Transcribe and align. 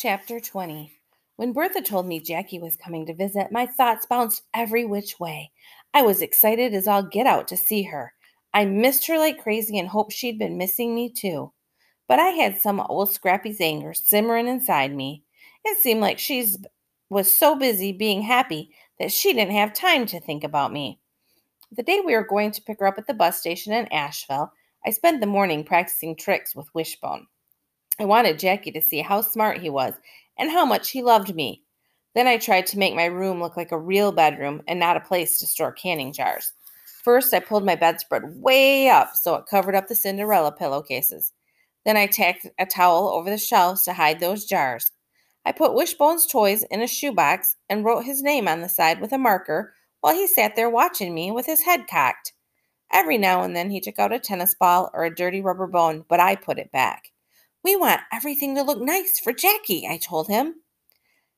Chapter 0.00 0.38
20 0.38 0.92
When 1.34 1.52
Bertha 1.52 1.82
told 1.82 2.06
me 2.06 2.20
Jackie 2.20 2.60
was 2.60 2.76
coming 2.76 3.04
to 3.06 3.14
visit, 3.14 3.50
my 3.50 3.66
thoughts 3.66 4.06
bounced 4.06 4.42
every 4.54 4.84
which 4.84 5.18
way. 5.18 5.50
I 5.92 6.02
was 6.02 6.22
excited 6.22 6.72
as 6.72 6.86
all 6.86 7.02
get 7.02 7.26
out 7.26 7.48
to 7.48 7.56
see 7.56 7.82
her. 7.82 8.12
I 8.54 8.64
missed 8.64 9.08
her 9.08 9.18
like 9.18 9.42
crazy 9.42 9.76
and 9.76 9.88
hoped 9.88 10.12
she'd 10.12 10.38
been 10.38 10.56
missing 10.56 10.94
me 10.94 11.10
too. 11.10 11.52
But 12.06 12.20
I 12.20 12.28
had 12.28 12.60
some 12.60 12.78
old 12.78 13.10
Scrappy's 13.10 13.60
anger 13.60 13.92
simmering 13.92 14.46
inside 14.46 14.94
me. 14.94 15.24
It 15.64 15.78
seemed 15.78 16.00
like 16.00 16.20
she 16.20 16.46
was 17.10 17.34
so 17.34 17.56
busy 17.56 17.90
being 17.90 18.22
happy 18.22 18.70
that 19.00 19.10
she 19.10 19.32
didn't 19.32 19.56
have 19.56 19.72
time 19.72 20.06
to 20.06 20.20
think 20.20 20.44
about 20.44 20.72
me. 20.72 21.00
The 21.72 21.82
day 21.82 22.02
we 22.06 22.14
were 22.14 22.22
going 22.22 22.52
to 22.52 22.62
pick 22.62 22.78
her 22.78 22.86
up 22.86 22.98
at 22.98 23.08
the 23.08 23.14
bus 23.14 23.40
station 23.40 23.72
in 23.72 23.92
Asheville, 23.92 24.52
I 24.86 24.90
spent 24.90 25.20
the 25.20 25.26
morning 25.26 25.64
practicing 25.64 26.14
tricks 26.14 26.54
with 26.54 26.72
Wishbone. 26.72 27.26
I 28.00 28.04
wanted 28.04 28.38
Jackie 28.38 28.70
to 28.72 28.80
see 28.80 29.00
how 29.00 29.22
smart 29.22 29.58
he 29.58 29.70
was 29.70 29.94
and 30.38 30.50
how 30.50 30.64
much 30.64 30.90
he 30.90 31.02
loved 31.02 31.34
me. 31.34 31.62
Then 32.14 32.28
I 32.28 32.38
tried 32.38 32.66
to 32.68 32.78
make 32.78 32.94
my 32.94 33.06
room 33.06 33.40
look 33.40 33.56
like 33.56 33.72
a 33.72 33.78
real 33.78 34.12
bedroom 34.12 34.62
and 34.68 34.78
not 34.78 34.96
a 34.96 35.00
place 35.00 35.38
to 35.38 35.46
store 35.46 35.72
canning 35.72 36.12
jars. 36.12 36.52
First, 37.02 37.34
I 37.34 37.40
pulled 37.40 37.64
my 37.64 37.74
bedspread 37.74 38.22
way 38.40 38.88
up 38.88 39.16
so 39.16 39.34
it 39.34 39.46
covered 39.50 39.74
up 39.74 39.88
the 39.88 39.94
Cinderella 39.94 40.52
pillowcases. 40.52 41.32
Then 41.84 41.96
I 41.96 42.06
tacked 42.06 42.46
a 42.58 42.66
towel 42.66 43.08
over 43.08 43.30
the 43.30 43.38
shelves 43.38 43.82
to 43.84 43.92
hide 43.92 44.20
those 44.20 44.44
jars. 44.44 44.92
I 45.44 45.52
put 45.52 45.74
Wishbone's 45.74 46.26
toys 46.26 46.64
in 46.64 46.82
a 46.82 46.86
shoebox 46.86 47.56
and 47.68 47.84
wrote 47.84 48.04
his 48.04 48.22
name 48.22 48.46
on 48.46 48.60
the 48.60 48.68
side 48.68 49.00
with 49.00 49.12
a 49.12 49.18
marker 49.18 49.74
while 50.00 50.14
he 50.14 50.26
sat 50.26 50.54
there 50.54 50.70
watching 50.70 51.14
me 51.14 51.30
with 51.30 51.46
his 51.46 51.62
head 51.62 51.86
cocked. 51.88 52.32
Every 52.92 53.18
now 53.18 53.42
and 53.42 53.56
then 53.56 53.70
he 53.70 53.80
took 53.80 53.98
out 53.98 54.12
a 54.12 54.18
tennis 54.18 54.54
ball 54.54 54.90
or 54.92 55.04
a 55.04 55.14
dirty 55.14 55.40
rubber 55.40 55.66
bone, 55.66 56.04
but 56.08 56.20
I 56.20 56.36
put 56.36 56.58
it 56.58 56.70
back. 56.70 57.10
We 57.64 57.76
want 57.76 58.00
everything 58.12 58.54
to 58.54 58.62
look 58.62 58.80
nice 58.80 59.18
for 59.18 59.32
Jackie, 59.32 59.86
I 59.86 59.98
told 59.98 60.28
him. 60.28 60.54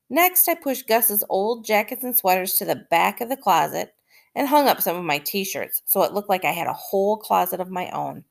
Next, 0.09 0.47
I 0.47 0.55
pushed 0.55 0.87
Gus's 0.87 1.23
old 1.29 1.65
jackets 1.65 2.03
and 2.03 2.15
sweaters 2.15 2.55
to 2.55 2.65
the 2.65 2.85
back 2.89 3.21
of 3.21 3.29
the 3.29 3.37
closet 3.37 3.93
and 4.35 4.47
hung 4.47 4.67
up 4.67 4.81
some 4.81 4.95
of 4.95 5.03
my 5.03 5.17
t 5.19 5.43
shirts 5.43 5.81
so 5.85 6.03
it 6.03 6.13
looked 6.13 6.29
like 6.29 6.45
I 6.45 6.51
had 6.51 6.67
a 6.67 6.73
whole 6.73 7.17
closet 7.17 7.59
of 7.59 7.69
my 7.69 7.89
own. 7.91 8.23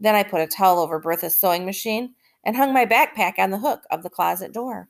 Then 0.00 0.14
I 0.14 0.22
put 0.22 0.40
a 0.40 0.46
towel 0.46 0.78
over 0.78 1.00
Bertha's 1.00 1.40
sewing 1.40 1.64
machine 1.64 2.14
and 2.44 2.56
hung 2.56 2.72
my 2.72 2.84
backpack 2.84 3.38
on 3.38 3.50
the 3.50 3.58
hook 3.58 3.82
of 3.90 4.02
the 4.02 4.10
closet 4.10 4.52
door. 4.52 4.88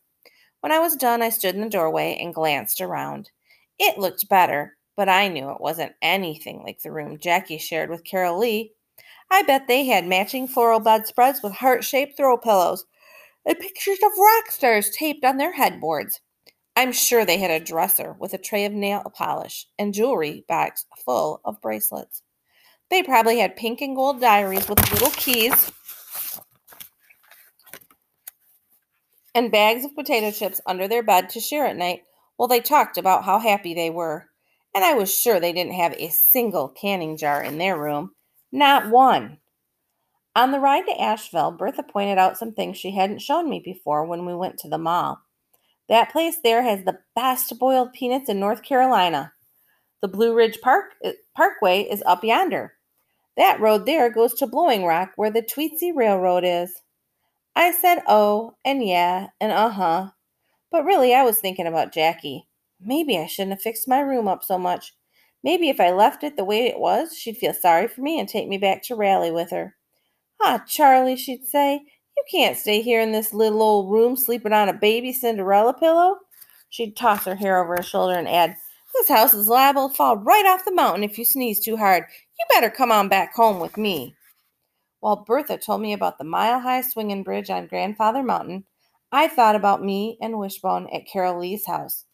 When 0.61 0.73
I 0.73 0.79
was 0.79 0.97
done, 0.97 1.23
I 1.23 1.29
stood 1.29 1.55
in 1.55 1.61
the 1.61 1.69
doorway 1.69 2.17
and 2.21 2.35
glanced 2.35 2.81
around. 2.81 3.31
It 3.79 3.99
looked 3.99 4.29
better, 4.29 4.77
but 4.97 5.09
I 5.09 5.29
knew 5.29 5.51
it 5.51 5.61
wasn't 5.61 5.93
anything 6.01 6.63
like 6.63 6.81
the 6.81 6.91
room 6.91 7.19
Jackie 7.19 7.59
shared 7.59 7.91
with 7.91 8.05
Carol 8.05 8.39
Lee 8.39 8.73
I 9.35 9.43
bet 9.43 9.67
they 9.67 9.85
had 9.85 10.07
matching 10.07 10.47
floral 10.47 10.79
bedspreads 10.79 11.43
with 11.43 11.55
heart 11.55 11.83
shaped 11.83 12.17
throw 12.17 12.39
pillows 12.39 12.85
and 13.45 13.59
pictures 13.59 13.99
of 14.01 14.13
rock 14.17 14.53
stars 14.53 14.91
taped 14.91 15.25
on 15.25 15.39
their 15.39 15.55
headboards. 15.55 16.21
I'm 16.77 16.93
sure 16.93 17.25
they 17.25 17.39
had 17.39 17.51
a 17.51 17.59
dresser 17.59 18.15
with 18.21 18.33
a 18.33 18.39
tray 18.39 18.65
of 18.65 18.73
nail 18.73 19.03
polish 19.13 19.67
and 19.77 19.93
jewelry 19.93 20.45
bags 20.47 20.87
full 21.05 21.41
of 21.45 21.61
bracelets. 21.61 22.23
They 22.91 23.03
probably 23.03 23.41
had 23.41 23.57
pink 23.57 23.81
and 23.81 23.97
gold 23.97 24.21
diaries 24.21 24.69
with 24.69 24.93
little 24.93 25.11
keys 25.11 25.73
and 29.35 29.51
bags 29.51 29.85
of 29.85 29.97
potato 29.97 30.31
chips 30.31 30.61
under 30.65 30.87
their 30.87 31.03
bed 31.03 31.29
to 31.31 31.41
share 31.41 31.67
at 31.67 31.77
night 31.77 32.03
while 32.37 32.47
they 32.47 32.61
talked 32.61 32.99
about 32.99 33.25
how 33.25 33.41
happy 33.41 33.75
they 33.75 33.91
were. 33.91 34.29
And 34.73 34.85
I 34.85 34.95
was 34.95 35.13
sure 35.13 35.41
they 35.41 35.53
didn't 35.53 35.75
have 35.75 35.95
a 35.95 36.11
single 36.11 36.69
canning 36.69 37.17
jar 37.17 37.43
in 37.43 37.59
their 37.59 37.77
room. 37.77 38.14
Not 38.55 38.89
one. 38.89 39.39
On 40.37 40.53
the 40.53 40.61
ride 40.61 40.87
to 40.87 41.01
Asheville, 41.01 41.51
Bertha 41.51 41.83
pointed 41.83 42.19
out 42.19 42.39
some 42.39 42.53
things 42.53 42.79
she 42.79 42.93
hadn't 42.93 43.21
shown 43.21 43.51
me 43.51 43.59
before 43.59 44.05
when 44.05 44.25
we 44.27 44.35
went 44.37 44.59
to 44.59 44.69
the 44.69 44.79
mall. 44.79 45.23
That 45.89 46.13
place 46.13 46.37
there 46.39 46.63
has 46.63 46.85
the 46.85 47.01
best 47.17 47.59
boiled 47.59 47.93
peanuts 47.93 48.29
in 48.29 48.39
North 48.39 48.63
Carolina. 48.63 49.33
The 50.03 50.07
Blue 50.07 50.33
Ridge 50.33 50.61
Park 50.61 50.93
uh, 51.05 51.11
Parkway 51.35 51.81
is 51.81 52.05
up 52.07 52.23
yonder. 52.23 52.75
That 53.37 53.59
road 53.59 53.87
there 53.87 54.09
goes 54.09 54.35
to 54.35 54.47
Blowing 54.47 54.85
Rock, 54.85 55.11
where 55.17 55.33
the 55.33 55.43
Tweetsie 55.43 55.93
Railroad 55.93 56.45
is. 56.45 56.81
I 57.57 57.73
said, 57.73 58.05
oh, 58.07 58.55
and 58.65 58.87
yeah, 58.87 59.31
and 59.41 59.51
uh 59.51 59.71
huh. 59.71 60.11
But 60.71 60.85
really, 60.85 61.13
I 61.13 61.25
was 61.25 61.41
thinking 61.41 61.67
about 61.67 61.93
Jackie. 61.93 62.47
Maybe 62.81 63.19
I 63.19 63.27
shouldn't 63.27 63.55
have 63.55 63.63
fixed 63.63 63.89
my 63.89 63.99
room 63.99 64.29
up 64.29 64.45
so 64.45 64.59
much. 64.59 64.95
Maybe 65.45 65.69
if 65.69 65.79
I 65.79 65.91
left 65.91 66.25
it 66.25 66.37
the 66.37 66.45
way 66.45 66.67
it 66.67 66.81
was, 66.81 67.17
she'd 67.17 67.37
feel 67.37 67.53
sorry 67.53 67.87
for 67.87 68.01
me 68.01 68.19
and 68.19 68.27
take 68.27 68.49
me 68.49 68.57
back 68.57 68.83
to 68.85 68.97
Raleigh 68.97 69.31
with 69.31 69.51
her. 69.51 69.77
Ah, 70.41 70.65
Charlie, 70.67 71.17
she'd 71.17 71.47
say, 71.47 71.85
you 72.17 72.25
can't 72.31 72.57
stay 72.57 72.81
here 72.81 73.01
in 73.01 73.13
this 73.13 73.35
little 73.35 73.63
old 73.63 73.93
room 73.93 74.17
sleeping 74.17 74.55
on 74.55 74.71
a 74.71 74.73
baby 74.73 75.13
Cinderella 75.13 75.75
pillow. 75.75 76.17
She'd 76.71 76.97
toss 76.97 77.25
her 77.27 77.35
hair 77.35 77.63
over 77.63 77.77
her 77.77 77.83
shoulder 77.83 78.19
and 78.19 78.27
add, 78.27 78.57
This 78.95 79.09
house 79.09 79.35
is 79.35 79.47
liable 79.47 79.91
to 79.91 79.95
fall 79.95 80.17
right 80.17 80.47
off 80.47 80.65
the 80.65 80.73
mountain 80.73 81.05
if 81.05 81.19
you 81.19 81.25
sneeze 81.27 81.61
too 81.61 81.77
hard. 81.77 82.05
You 82.39 82.47
better 82.49 82.71
come 82.71 82.91
on 82.91 83.09
back 83.09 83.35
home 83.35 83.61
with 83.61 83.77
me. 83.77 84.17
While 85.01 85.25
Bertha 85.25 85.59
told 85.59 85.83
me 85.83 85.93
about 85.93 86.17
the 86.17 86.25
mile 86.25 86.61
high 86.61 86.81
swinging 86.81 87.23
bridge 87.23 87.51
on 87.51 87.67
Grandfather 87.67 88.23
Mountain, 88.23 88.65
I 89.13 89.29
thought 89.29 89.57
about 89.57 89.85
me 89.85 90.17
and 90.23 90.39
Wishbone 90.39 90.89
at 90.91 91.07
Carol 91.07 91.41
Lee's 91.41 91.67
house. 91.67 92.07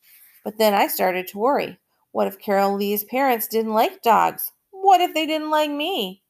But 0.42 0.58
then 0.58 0.74
I 0.74 0.88
started 0.88 1.28
to 1.28 1.38
worry. 1.38 1.78
What 2.12 2.26
if 2.26 2.38
Carol 2.38 2.74
Lee's 2.74 3.04
parents 3.04 3.46
didn't 3.46 3.72
like 3.72 4.02
dogs? 4.02 4.52
What 4.70 5.00
if 5.00 5.14
they 5.14 5.26
didn't 5.26 5.50
like 5.50 5.70
me? 5.70 6.22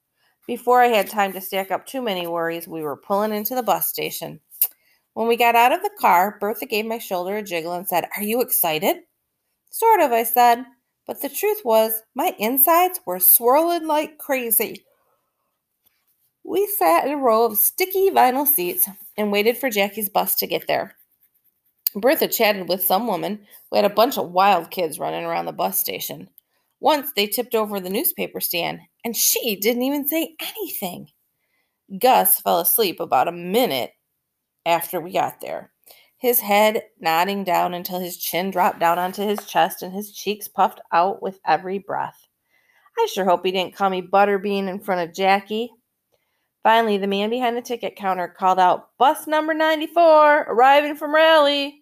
Before 0.46 0.82
I 0.82 0.88
had 0.88 1.08
time 1.08 1.32
to 1.32 1.40
stack 1.40 1.70
up 1.70 1.86
too 1.86 2.02
many 2.02 2.26
worries, 2.26 2.68
we 2.68 2.82
were 2.82 2.96
pulling 2.96 3.32
into 3.32 3.54
the 3.54 3.62
bus 3.62 3.86
station. 3.86 4.40
When 5.14 5.28
we 5.28 5.36
got 5.36 5.54
out 5.54 5.72
of 5.72 5.82
the 5.82 5.90
car, 5.98 6.36
Bertha 6.40 6.66
gave 6.66 6.86
my 6.86 6.98
shoulder 6.98 7.36
a 7.36 7.42
jiggle 7.42 7.72
and 7.72 7.88
said, 7.88 8.08
Are 8.16 8.22
you 8.22 8.40
excited? 8.40 8.98
Sort 9.70 10.00
of, 10.00 10.12
I 10.12 10.24
said. 10.24 10.64
But 11.06 11.22
the 11.22 11.28
truth 11.28 11.62
was, 11.64 12.02
my 12.14 12.34
insides 12.38 13.00
were 13.06 13.18
swirling 13.18 13.86
like 13.86 14.18
crazy. 14.18 14.84
We 16.44 16.66
sat 16.78 17.06
in 17.06 17.12
a 17.12 17.16
row 17.16 17.44
of 17.44 17.58
sticky 17.58 18.10
vinyl 18.10 18.46
seats 18.46 18.88
and 19.16 19.32
waited 19.32 19.56
for 19.56 19.70
Jackie's 19.70 20.08
bus 20.08 20.34
to 20.36 20.46
get 20.46 20.66
there. 20.66 20.96
Bertha 21.94 22.28
chatted 22.28 22.68
with 22.68 22.84
some 22.84 23.06
woman 23.06 23.40
who 23.70 23.76
had 23.76 23.84
a 23.84 23.90
bunch 23.90 24.16
of 24.16 24.30
wild 24.30 24.70
kids 24.70 24.98
running 24.98 25.24
around 25.24 25.46
the 25.46 25.52
bus 25.52 25.78
station. 25.78 26.28
Once 26.78 27.12
they 27.14 27.26
tipped 27.26 27.54
over 27.54 27.80
the 27.80 27.90
newspaper 27.90 28.40
stand, 28.40 28.80
and 29.04 29.16
she 29.16 29.56
didn't 29.56 29.82
even 29.82 30.06
say 30.06 30.34
anything. 30.40 31.08
Gus 31.98 32.40
fell 32.40 32.60
asleep 32.60 33.00
about 33.00 33.28
a 33.28 33.32
minute 33.32 33.92
after 34.64 35.00
we 35.00 35.12
got 35.12 35.40
there, 35.40 35.72
his 36.16 36.40
head 36.40 36.82
nodding 37.00 37.44
down 37.44 37.74
until 37.74 37.98
his 37.98 38.16
chin 38.16 38.50
dropped 38.50 38.78
down 38.78 38.98
onto 38.98 39.22
his 39.22 39.44
chest 39.46 39.82
and 39.82 39.92
his 39.92 40.12
cheeks 40.12 40.46
puffed 40.46 40.80
out 40.92 41.20
with 41.22 41.40
every 41.46 41.78
breath. 41.78 42.28
I 42.98 43.06
sure 43.06 43.24
hope 43.24 43.44
he 43.44 43.52
didn't 43.52 43.74
call 43.74 43.90
me 43.90 44.02
Butterbean 44.02 44.68
in 44.68 44.78
front 44.78 45.08
of 45.08 45.14
Jackie. 45.14 45.70
Finally, 46.62 46.98
the 46.98 47.06
man 47.06 47.30
behind 47.30 47.56
the 47.56 47.62
ticket 47.62 47.96
counter 47.96 48.28
called 48.28 48.58
out, 48.58 48.90
Bus 48.98 49.26
number 49.26 49.54
94, 49.54 50.42
arriving 50.42 50.94
from 50.94 51.14
Raleigh 51.14 51.79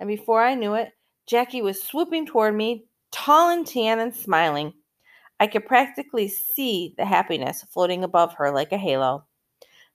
and 0.00 0.08
before 0.08 0.42
I 0.42 0.54
knew 0.54 0.74
it, 0.74 0.92
Jackie 1.26 1.62
was 1.62 1.80
swooping 1.80 2.26
toward 2.26 2.56
me, 2.56 2.86
tall 3.12 3.50
and 3.50 3.66
tan 3.66 4.00
and 4.00 4.14
smiling. 4.14 4.72
I 5.38 5.46
could 5.46 5.66
practically 5.66 6.26
see 6.26 6.94
the 6.96 7.04
happiness 7.04 7.64
floating 7.70 8.02
above 8.02 8.34
her 8.34 8.50
like 8.50 8.72
a 8.72 8.78
halo. 8.78 9.24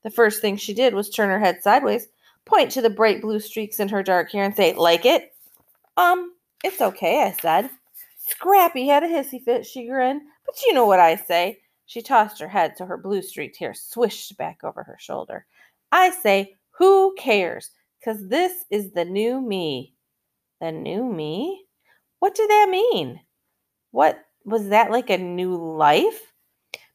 The 0.03 0.11
first 0.11 0.39
thing 0.39 0.55
she 0.55 0.73
did 0.73 0.93
was 0.93 1.09
turn 1.09 1.29
her 1.29 1.39
head 1.39 1.61
sideways, 1.61 2.07
point 2.45 2.71
to 2.71 2.81
the 2.81 2.89
bright 2.89 3.21
blue 3.21 3.39
streaks 3.39 3.79
in 3.79 3.89
her 3.89 4.03
dark 4.03 4.31
hair, 4.31 4.43
and 4.43 4.55
say, 4.55 4.73
Like 4.73 5.05
it? 5.05 5.33
Um, 5.97 6.33
it's 6.63 6.81
okay, 6.81 7.23
I 7.23 7.31
said. 7.31 7.69
Scrappy 8.17 8.87
had 8.87 9.03
a 9.03 9.07
hissy 9.07 9.43
fit, 9.43 9.65
she 9.65 9.87
grinned. 9.87 10.21
But 10.45 10.61
you 10.65 10.73
know 10.73 10.85
what 10.85 10.99
I 10.99 11.15
say. 11.15 11.59
She 11.87 12.01
tossed 12.01 12.39
her 12.39 12.47
head 12.47 12.73
so 12.77 12.85
her 12.85 12.97
blue 12.97 13.21
streaked 13.21 13.57
hair 13.57 13.73
swished 13.73 14.37
back 14.37 14.63
over 14.63 14.83
her 14.83 14.97
shoulder. 14.99 15.45
I 15.91 16.11
say, 16.11 16.55
Who 16.77 17.15
cares? 17.17 17.71
Because 17.99 18.27
this 18.27 18.65
is 18.69 18.91
the 18.91 19.05
new 19.05 19.41
me. 19.41 19.94
The 20.65 20.71
new 20.71 21.03
me? 21.03 21.63
What 22.17 22.33
did 22.33 22.49
that 22.49 22.69
mean? 22.71 23.19
What 23.91 24.17
was 24.45 24.69
that 24.69 24.89
like 24.89 25.11
a 25.11 25.17
new 25.19 25.55
life? 25.55 26.33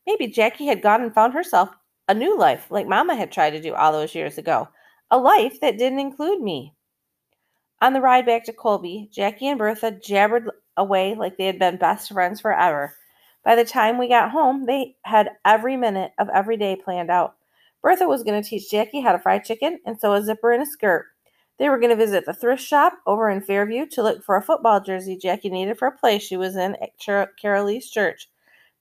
Maybe 0.09 0.27
Jackie 0.27 0.67
had 0.67 0.83
gone 0.83 1.03
and 1.03 1.15
found 1.15 1.35
herself 1.35 1.69
a 2.09 2.15
new 2.15 2.37
life, 2.37 2.67
like 2.73 2.89
Mama 2.89 3.15
had 3.15 3.31
tried 3.31 3.51
to 3.51 3.63
do 3.63 3.73
all 3.73 3.93
those 3.93 4.13
years 4.13 4.39
ago. 4.39 4.67
A 5.13 5.19
life 5.19 5.61
that 5.61 5.79
didn't 5.79 6.01
include 6.01 6.41
me. 6.41 6.75
On 7.81 7.93
the 7.93 8.01
ride 8.01 8.27
back 8.27 8.43
to 8.47 8.53
Colby, 8.53 9.09
Jackie 9.13 9.47
and 9.47 9.57
Bertha 9.57 9.93
jabbered 9.93 10.51
away 10.77 11.15
like 11.15 11.37
they 11.37 11.47
had 11.47 11.61
been 11.61 11.77
best 11.77 12.13
friends 12.13 12.41
forever. 12.41 12.97
By 13.45 13.55
the 13.55 13.65
time 13.65 13.99
we 13.99 14.09
got 14.09 14.33
home, 14.33 14.67
they 14.67 14.97
had 15.05 15.31
every 15.45 15.77
minute 15.77 16.11
of 16.19 16.29
every 16.31 16.57
day 16.57 16.75
planned 16.75 17.09
out. 17.09 17.37
Bertha 17.83 18.09
was 18.09 18.25
going 18.25 18.43
to 18.43 18.49
teach 18.49 18.69
Jackie 18.69 19.01
how 19.01 19.13
to 19.13 19.21
fry 19.21 19.39
chicken 19.39 19.79
and 19.87 20.01
sew 20.01 20.15
a 20.15 20.25
zipper 20.25 20.51
in 20.51 20.61
a 20.61 20.67
skirt. 20.67 21.07
They 21.61 21.69
were 21.69 21.79
going 21.79 21.91
to 21.91 21.97
visit 21.97 22.25
the 22.25 22.33
thrift 22.33 22.63
shop 22.63 22.95
over 23.07 23.29
in 23.29 23.43
Fairview 23.43 23.85
to 23.89 24.03
look 24.03 24.25
for 24.25 24.37
a 24.37 24.43
football 24.43 24.81
jersey 24.81 25.15
Jackie 25.15 25.51
needed 25.51 25.79
for 25.79 25.89
a 25.89 25.93
play 25.97 26.19
she 26.19 26.39
was 26.39 26.57
in 26.57 26.75
at 26.77 26.99
Carol 26.99 27.67
Lee's 27.67 27.91
church. 27.91 28.31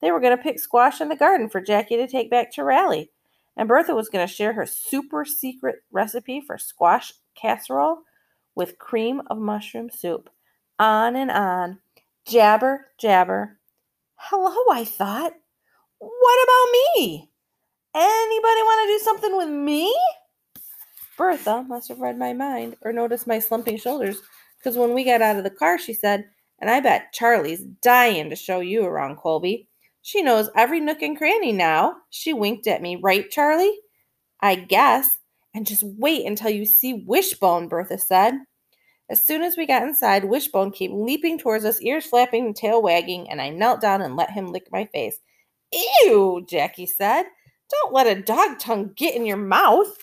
They 0.02 0.12
were 0.12 0.22
going 0.22 0.36
to 0.36 0.42
pick 0.42 0.60
squash 0.60 1.02
in 1.02 1.10
the 1.10 1.18
garden 1.18 1.50
for 1.50 1.60
Jackie 1.60 1.98
to 1.98 2.08
take 2.08 2.32
back 2.32 2.54
to 2.54 2.64
Raleigh. 2.64 3.12
And 3.58 3.68
Bertha 3.68 3.94
was 3.94 4.08
going 4.08 4.26
to 4.26 4.34
share 4.34 4.54
her 4.54 4.66
super 4.66 5.26
secret 5.26 5.84
recipe 5.92 6.40
for 6.40 6.58
squash 6.58 7.12
casserole 7.36 8.00
with 8.56 8.80
cream 8.80 9.24
of 9.28 9.40
mushroom 9.40 9.90
soup. 9.90 10.30
On 10.80 11.18
and 11.18 11.32
on. 11.32 11.80
Jabber, 12.26 12.88
jabber. 12.98 13.60
Hello, 14.16 14.56
I 14.72 14.86
thought. 14.86 15.34
What 15.98 16.44
about 16.46 16.72
me? 16.72 17.30
Anybody 17.94 18.62
want 18.62 18.88
to 18.88 18.94
do 18.94 19.04
something 19.04 19.36
with 19.36 19.50
me? 19.50 19.94
Bertha 21.20 21.66
must 21.68 21.90
have 21.90 22.00
read 22.00 22.18
my 22.18 22.32
mind 22.32 22.78
or 22.82 22.94
noticed 22.94 23.28
my 23.28 23.40
slumping 23.40 23.78
shoulders 23.78 24.22
because 24.58 24.78
when 24.78 24.94
we 24.94 25.04
got 25.04 25.22
out 25.22 25.36
of 25.36 25.44
the 25.44 25.50
car, 25.50 25.78
she 25.78 25.94
said, 25.94 26.24
And 26.60 26.70
I 26.70 26.80
bet 26.80 27.12
Charlie's 27.12 27.66
dying 27.82 28.30
to 28.30 28.38
show 28.38 28.62
you 28.62 28.86
around, 28.86 29.18
Colby. 29.18 29.68
She 30.02 30.22
knows 30.22 30.50
every 30.56 30.80
nook 30.80 31.02
and 31.02 31.18
cranny 31.18 31.52
now. 31.52 31.98
She 32.10 32.32
winked 32.32 32.68
at 32.68 32.82
me, 32.82 32.96
right, 32.96 33.30
Charlie? 33.30 33.78
I 34.40 34.56
guess. 34.56 35.18
And 35.54 35.68
just 35.68 35.84
wait 35.84 36.26
until 36.26 36.52
you 36.52 36.66
see 36.66 37.04
Wishbone, 37.06 37.68
Bertha 37.68 37.98
said. 37.98 38.36
As 39.10 39.26
soon 39.26 39.42
as 39.42 39.58
we 39.58 39.66
got 39.66 39.84
inside, 39.84 40.24
Wishbone 40.24 40.72
came 40.72 41.04
leaping 41.04 41.38
towards 41.38 41.66
us, 41.66 41.82
ears 41.82 42.06
flapping 42.06 42.54
tail 42.54 42.82
wagging, 42.82 43.30
and 43.30 43.42
I 43.42 43.50
knelt 43.50 43.82
down 43.82 44.02
and 44.02 44.16
let 44.16 44.32
him 44.32 44.54
lick 44.54 44.68
my 44.72 44.86
face. 44.86 45.20
Ew, 45.74 46.46
Jackie 46.48 46.86
said. 46.86 47.26
Don't 47.70 47.94
let 47.94 48.08
a 48.08 48.22
dog 48.22 48.58
tongue 48.58 48.94
get 48.96 49.16
in 49.16 49.26
your 49.26 49.38
mouth. 49.38 49.98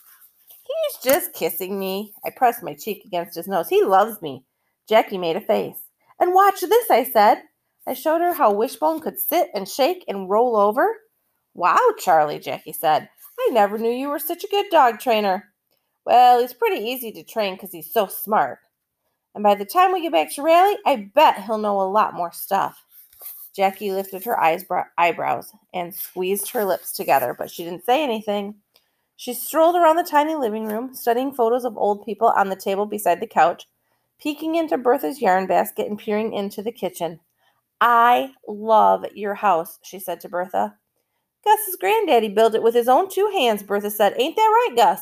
He's 0.67 1.13
just 1.13 1.33
kissing 1.33 1.79
me. 1.79 2.13
I 2.25 2.31
pressed 2.31 2.63
my 2.63 2.75
cheek 2.75 3.05
against 3.05 3.37
his 3.37 3.49
nose. 3.49 3.69
He 3.69 3.83
loves 3.85 4.21
me. 4.23 4.45
Jackie 4.89 5.19
made 5.19 5.37
a 5.37 5.41
face. 5.41 5.79
And 6.21 6.35
watch 6.35 6.61
this, 6.61 6.91
I 6.91 7.05
said. 7.05 7.43
I 7.87 7.95
showed 7.95 8.21
her 8.21 8.33
how 8.33 8.53
Wishbone 8.53 9.01
could 9.01 9.19
sit 9.19 9.49
and 9.55 9.69
shake 9.69 10.05
and 10.09 10.29
roll 10.29 10.57
over. 10.57 10.89
Wow, 11.55 11.79
Charlie, 11.99 12.39
Jackie 12.39 12.73
said. 12.73 13.09
I 13.39 13.51
never 13.53 13.79
knew 13.79 13.91
you 13.91 14.09
were 14.09 14.19
such 14.19 14.45
a 14.45 14.49
good 14.49 14.67
dog 14.71 14.99
trainer. 14.99 15.45
Well, 16.05 16.41
he's 16.41 16.53
pretty 16.53 16.85
easy 16.85 17.13
to 17.13 17.23
train 17.23 17.55
because 17.55 17.73
he's 17.73 17.93
so 17.93 18.07
smart. 18.07 18.59
And 19.35 19.43
by 19.43 19.55
the 19.55 19.65
time 19.65 19.93
we 19.93 20.03
get 20.03 20.13
back 20.13 20.33
to 20.35 20.43
Raleigh, 20.43 20.79
I 20.87 21.11
bet 21.15 21.43
he'll 21.45 21.59
know 21.59 21.81
a 21.81 21.83
lot 21.91 22.15
more 22.15 22.33
stuff. 22.33 22.83
Jackie 23.55 23.93
lifted 23.93 24.25
her 24.25 24.39
eyebrows 24.39 25.53
and 25.73 25.95
squeezed 25.95 26.51
her 26.51 26.65
lips 26.65 26.93
together, 26.93 27.35
but 27.39 27.51
she 27.51 27.65
didn't 27.65 27.85
say 27.85 28.03
anything. 28.03 28.55
She 29.17 29.33
strolled 29.33 29.77
around 29.77 29.97
the 29.97 30.05
tiny 30.05 30.35
living 30.35 30.67
room, 30.67 30.95
studying 30.95 31.33
photos 31.33 31.65
of 31.65 31.77
old 31.77 32.05
people 32.05 32.29
on 32.29 32.51
the 32.51 32.57
table 32.57 32.87
beside 32.87 33.21
the 33.21 33.27
couch, 33.27 33.67
peeking 34.21 34.55
into 34.55 34.77
Bertha's 34.77 35.21
yarn 35.21 35.47
basket 35.47 35.89
and 35.89 35.99
peering 35.99 36.35
into 36.35 36.63
the 36.63 36.73
kitchen. 36.73 37.21
I 37.81 38.33
love 38.47 39.05
your 39.15 39.35
house, 39.35 39.79
she 39.83 39.99
said 39.99 40.21
to 40.21 40.29
Bertha. 40.29 40.77
Gus's 41.45 41.77
granddaddy 41.77 42.29
built 42.29 42.55
it 42.55 42.63
with 42.63 42.75
his 42.75 42.89
own 42.89 43.09
two 43.09 43.31
hands, 43.33 43.63
Bertha 43.63 43.91
said. 43.91 44.15
Ain't 44.19 44.37
that 44.37 44.43
right, 44.43 44.77
Gus? 44.77 45.01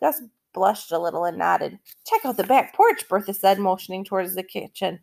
Gus 0.00 0.22
blushed 0.54 0.92
a 0.92 0.98
little 0.98 1.24
and 1.24 1.38
nodded. 1.38 1.78
Check 2.06 2.24
out 2.24 2.36
the 2.36 2.44
back 2.44 2.74
porch, 2.74 3.08
Bertha 3.08 3.34
said, 3.34 3.58
motioning 3.58 4.04
towards 4.04 4.34
the 4.34 4.42
kitchen. 4.42 5.00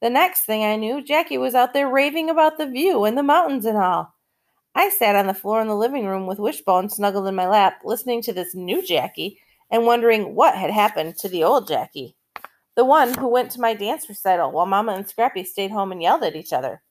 The 0.00 0.10
next 0.10 0.44
thing 0.44 0.64
I 0.64 0.76
knew, 0.76 1.02
Jackie 1.02 1.38
was 1.38 1.54
out 1.54 1.72
there 1.72 1.88
raving 1.88 2.30
about 2.30 2.58
the 2.58 2.66
view 2.66 3.04
and 3.04 3.16
the 3.16 3.22
mountains 3.22 3.64
and 3.64 3.76
all. 3.76 4.14
I 4.76 4.90
sat 4.90 5.16
on 5.16 5.26
the 5.26 5.32
floor 5.32 5.62
in 5.62 5.68
the 5.68 5.74
living 5.74 6.04
room 6.04 6.26
with 6.26 6.38
Wishbone 6.38 6.90
snuggled 6.90 7.26
in 7.26 7.34
my 7.34 7.48
lap, 7.48 7.80
listening 7.82 8.20
to 8.20 8.32
this 8.34 8.54
new 8.54 8.86
Jackie 8.86 9.38
and 9.70 9.86
wondering 9.86 10.34
what 10.34 10.54
had 10.54 10.70
happened 10.70 11.16
to 11.16 11.30
the 11.30 11.44
old 11.44 11.66
Jackie. 11.66 12.14
The 12.74 12.84
one 12.84 13.14
who 13.14 13.26
went 13.26 13.50
to 13.52 13.60
my 13.60 13.72
dance 13.72 14.06
recital 14.06 14.52
while 14.52 14.66
Mama 14.66 14.92
and 14.92 15.08
Scrappy 15.08 15.44
stayed 15.44 15.70
home 15.70 15.92
and 15.92 16.02
yelled 16.02 16.22
at 16.24 16.36
each 16.36 16.52
other. 16.52 16.82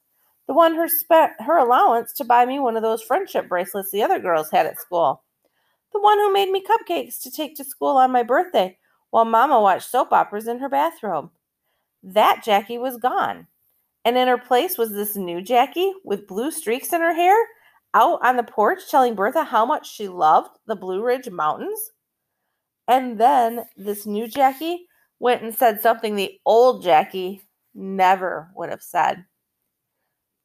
The 0.48 0.56
one 0.56 0.74
who 0.74 0.90
spent 0.90 1.34
her 1.42 1.60
allowance 1.60 2.12
to 2.14 2.24
buy 2.24 2.48
me 2.48 2.58
one 2.58 2.76
of 2.76 2.82
those 2.82 3.04
friendship 3.04 3.48
bracelets 3.48 3.92
the 3.92 4.02
other 4.02 4.18
girls 4.18 4.50
had 4.50 4.66
at 4.66 4.82
school. 4.82 5.22
The 5.94 6.02
one 6.02 6.18
who 6.18 6.34
made 6.34 6.50
me 6.50 6.66
cupcakes 6.66 7.22
to 7.22 7.30
take 7.30 7.56
to 7.58 7.64
school 7.64 7.98
on 7.98 8.12
my 8.12 8.24
birthday 8.24 8.80
while 9.12 9.26
Mama 9.26 9.62
watched 9.62 9.92
soap 9.92 10.12
operas 10.12 10.48
in 10.48 10.58
her 10.58 10.70
bathrobe. 10.70 11.30
That 12.02 12.42
Jackie 12.44 12.80
was 12.80 12.98
gone. 12.98 13.46
And 14.04 14.18
in 14.18 14.28
her 14.28 14.40
place 14.40 14.76
was 14.76 14.92
this 14.92 15.16
new 15.16 15.40
Jackie 15.40 15.94
with 16.04 16.28
blue 16.28 16.50
streaks 16.50 16.92
in 16.92 17.02
her 17.02 17.14
hair 17.14 17.38
out 17.96 18.20
on 18.24 18.36
the 18.36 18.44
porch 18.44 18.82
telling 18.92 19.16
Bertha 19.16 19.44
how 19.44 19.66
much 19.66 19.92
she 19.92 20.08
loved 20.08 20.50
the 20.68 20.76
Blue 20.76 21.02
Ridge 21.02 21.30
Mountains. 21.30 21.92
And 22.88 23.18
then 23.18 23.66
this 23.78 24.06
new 24.06 24.28
Jackie 24.28 24.86
went 25.20 25.42
and 25.42 25.56
said 25.56 25.82
something 25.82 26.16
the 26.16 26.40
old 26.46 26.84
Jackie 26.84 27.42
never 27.74 28.52
would 28.56 28.70
have 28.70 28.84
said. 28.84 29.26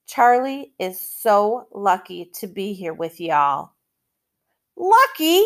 Charlie 0.06 0.72
is 0.78 0.98
so 0.98 1.68
lucky 1.72 2.30
to 2.34 2.46
be 2.46 2.72
here 2.72 2.94
with 2.94 3.20
y'all. 3.20 3.72
Lucky? 4.76 5.44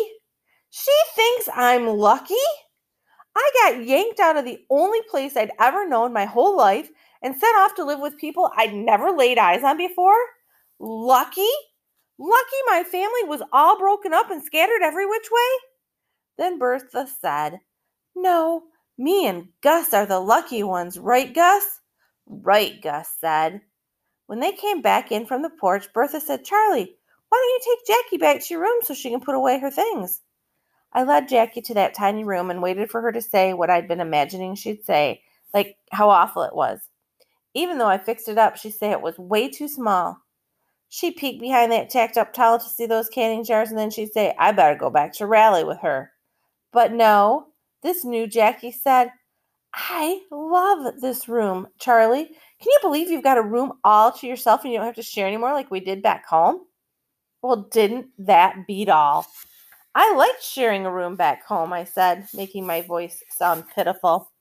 She 0.69 0.91
thinks 1.15 1.49
I'm 1.53 1.87
lucky? 1.87 2.33
I 3.35 3.51
got 3.63 3.85
yanked 3.85 4.19
out 4.19 4.37
of 4.37 4.45
the 4.45 4.59
only 4.69 5.01
place 5.09 5.35
I'd 5.35 5.51
ever 5.59 5.87
known 5.87 6.13
my 6.13 6.25
whole 6.25 6.55
life 6.55 6.89
and 7.21 7.35
sent 7.35 7.57
off 7.57 7.75
to 7.75 7.83
live 7.83 7.99
with 7.99 8.17
people 8.17 8.51
I'd 8.55 8.73
never 8.73 9.11
laid 9.11 9.37
eyes 9.37 9.63
on 9.63 9.77
before? 9.77 10.17
Lucky? 10.79 11.47
Lucky 12.17 12.57
my 12.67 12.83
family 12.83 13.23
was 13.25 13.41
all 13.51 13.77
broken 13.77 14.13
up 14.13 14.31
and 14.31 14.43
scattered 14.43 14.81
every 14.81 15.05
which 15.05 15.29
way? 15.31 15.47
Then 16.37 16.57
Bertha 16.57 17.07
said, 17.21 17.59
No, 18.15 18.63
me 18.97 19.27
and 19.27 19.49
Gus 19.61 19.93
are 19.93 20.05
the 20.05 20.19
lucky 20.19 20.63
ones, 20.63 20.97
right, 20.97 21.33
Gus? 21.33 21.81
Right, 22.25 22.81
Gus 22.81 23.09
said. 23.19 23.61
When 24.27 24.39
they 24.39 24.53
came 24.53 24.81
back 24.81 25.11
in 25.11 25.25
from 25.25 25.41
the 25.41 25.49
porch, 25.49 25.91
Bertha 25.93 26.19
said, 26.21 26.45
Charlie, 26.45 26.95
why 27.29 27.37
don't 27.37 27.67
you 27.67 27.77
take 27.77 27.87
Jackie 27.87 28.17
back 28.17 28.41
to 28.41 28.53
your 28.53 28.61
room 28.61 28.79
so 28.81 28.93
she 28.93 29.09
can 29.11 29.19
put 29.19 29.35
away 29.35 29.59
her 29.59 29.69
things? 29.69 30.21
I 30.93 31.03
led 31.03 31.27
Jackie 31.27 31.61
to 31.63 31.73
that 31.73 31.93
tiny 31.93 32.23
room 32.23 32.49
and 32.49 32.61
waited 32.61 32.89
for 32.89 33.01
her 33.01 33.11
to 33.11 33.21
say 33.21 33.53
what 33.53 33.69
I'd 33.69 33.87
been 33.87 33.99
imagining 33.99 34.55
she'd 34.55 34.85
say, 34.85 35.21
like 35.53 35.77
how 35.91 36.09
awful 36.09 36.43
it 36.43 36.55
was. 36.55 36.79
Even 37.53 37.77
though 37.77 37.87
I 37.87 37.97
fixed 37.97 38.29
it 38.29 38.37
up, 38.37 38.55
she'd 38.55 38.71
say 38.71 38.91
it 38.91 39.01
was 39.01 39.19
way 39.19 39.49
too 39.49 39.67
small. 39.67 40.17
She'd 40.95 41.17
peek 41.17 41.41
behind 41.41 41.73
that 41.73 41.89
tacked 41.89 42.15
up 42.15 42.31
towel 42.31 42.57
to 42.57 42.69
see 42.69 42.85
those 42.85 43.09
canning 43.09 43.43
jars, 43.43 43.67
and 43.67 43.77
then 43.77 43.91
she'd 43.91 44.13
say, 44.13 44.33
I 44.39 44.53
better 44.53 44.79
go 44.79 44.89
back 44.89 45.11
to 45.15 45.27
Raleigh 45.27 45.65
with 45.65 45.79
her. 45.81 46.13
But 46.71 46.93
no, 46.93 47.47
this 47.83 48.05
new 48.05 48.27
Jackie 48.27 48.71
said, 48.71 49.09
I 49.73 50.21
love 50.31 51.01
this 51.01 51.27
room, 51.27 51.67
Charlie. 51.79 52.27
Can 52.27 52.71
you 52.71 52.79
believe 52.81 53.09
you've 53.09 53.25
got 53.25 53.37
a 53.37 53.41
room 53.41 53.73
all 53.83 54.13
to 54.13 54.25
yourself 54.25 54.63
and 54.63 54.71
you 54.71 54.79
don't 54.79 54.85
have 54.85 54.95
to 54.95 55.03
share 55.03 55.27
anymore 55.27 55.51
like 55.51 55.69
we 55.69 55.81
did 55.81 56.01
back 56.01 56.25
home? 56.25 56.61
Well, 57.41 57.67
didn't 57.73 58.07
that 58.19 58.65
beat 58.65 58.87
all? 58.87 59.27
I 59.95 60.15
liked 60.15 60.41
sharing 60.41 60.85
a 60.85 60.93
room 60.93 61.17
back 61.17 61.45
home, 61.45 61.73
I 61.73 61.83
said, 61.83 62.25
making 62.33 62.65
my 62.65 62.79
voice 62.79 63.21
sound 63.29 63.65
pitiful. 63.75 64.31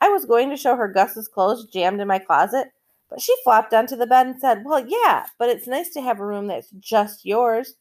I 0.00 0.10
was 0.10 0.26
going 0.26 0.48
to 0.50 0.56
show 0.56 0.76
her 0.76 0.86
Gus's 0.86 1.26
clothes 1.26 1.66
jammed 1.72 2.00
in 2.00 2.06
my 2.06 2.20
closet, 2.20 2.68
but 3.08 3.20
she 3.20 3.34
flopped 3.44 3.72
onto 3.74 3.96
the 3.96 4.06
bed 4.06 4.26
and 4.26 4.40
said, 4.40 4.62
Well, 4.64 4.84
yeah, 4.86 5.26
but 5.38 5.48
it's 5.48 5.66
nice 5.66 5.90
to 5.90 6.02
have 6.02 6.20
a 6.20 6.26
room 6.26 6.46
that's 6.46 6.70
just 6.78 7.24
yours. 7.24 7.74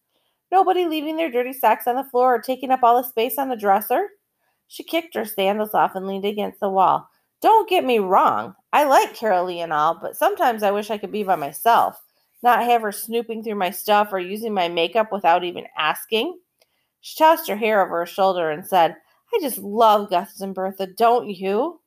Nobody 0.52 0.86
leaving 0.86 1.18
their 1.18 1.32
dirty 1.32 1.54
socks 1.54 1.88
on 1.88 1.96
the 1.96 2.04
floor 2.06 2.36
or 2.36 2.42
taking 2.42 2.72
up 2.72 2.82
all 2.84 3.02
the 3.02 3.08
space 3.08 3.38
on 3.38 3.50
the 3.50 3.56
dresser. 3.58 4.08
She 4.68 4.84
kicked 4.84 5.16
her 5.16 5.26
sandals 5.26 5.74
off 5.74 5.96
and 5.96 6.08
leaned 6.08 6.26
against 6.26 6.60
the 6.60 6.70
wall. 6.70 7.10
Don't 7.42 7.70
get 7.70 7.86
me 7.86 8.00
wrong. 8.00 8.56
I 8.74 8.86
like 8.86 9.14
Carol 9.16 9.46
Lee 9.46 9.60
and 9.60 9.74
all, 9.74 10.00
but 10.02 10.16
sometimes 10.16 10.64
I 10.64 10.72
wish 10.72 10.90
I 10.90 10.98
could 10.98 11.12
be 11.12 11.24
by 11.24 11.36
myself, 11.36 12.02
not 12.42 12.64
have 12.64 12.82
her 12.82 12.92
snooping 12.92 13.44
through 13.44 13.56
my 13.56 13.70
stuff 13.70 14.12
or 14.12 14.20
using 14.20 14.54
my 14.54 14.68
makeup 14.68 15.12
without 15.12 15.44
even 15.44 15.66
asking. 15.78 16.40
She 17.02 17.18
tossed 17.18 17.48
her 17.48 17.56
hair 17.56 17.86
over 17.86 18.00
her 18.00 18.06
shoulder 18.06 18.50
and 18.50 18.66
said, 18.66 18.96
I 19.34 19.40
just 19.42 19.58
love 19.60 20.10
Gus 20.10 20.42
and 20.42 20.56
Bertha, 20.56 20.88
don't 20.88 21.30
you? 21.30 21.80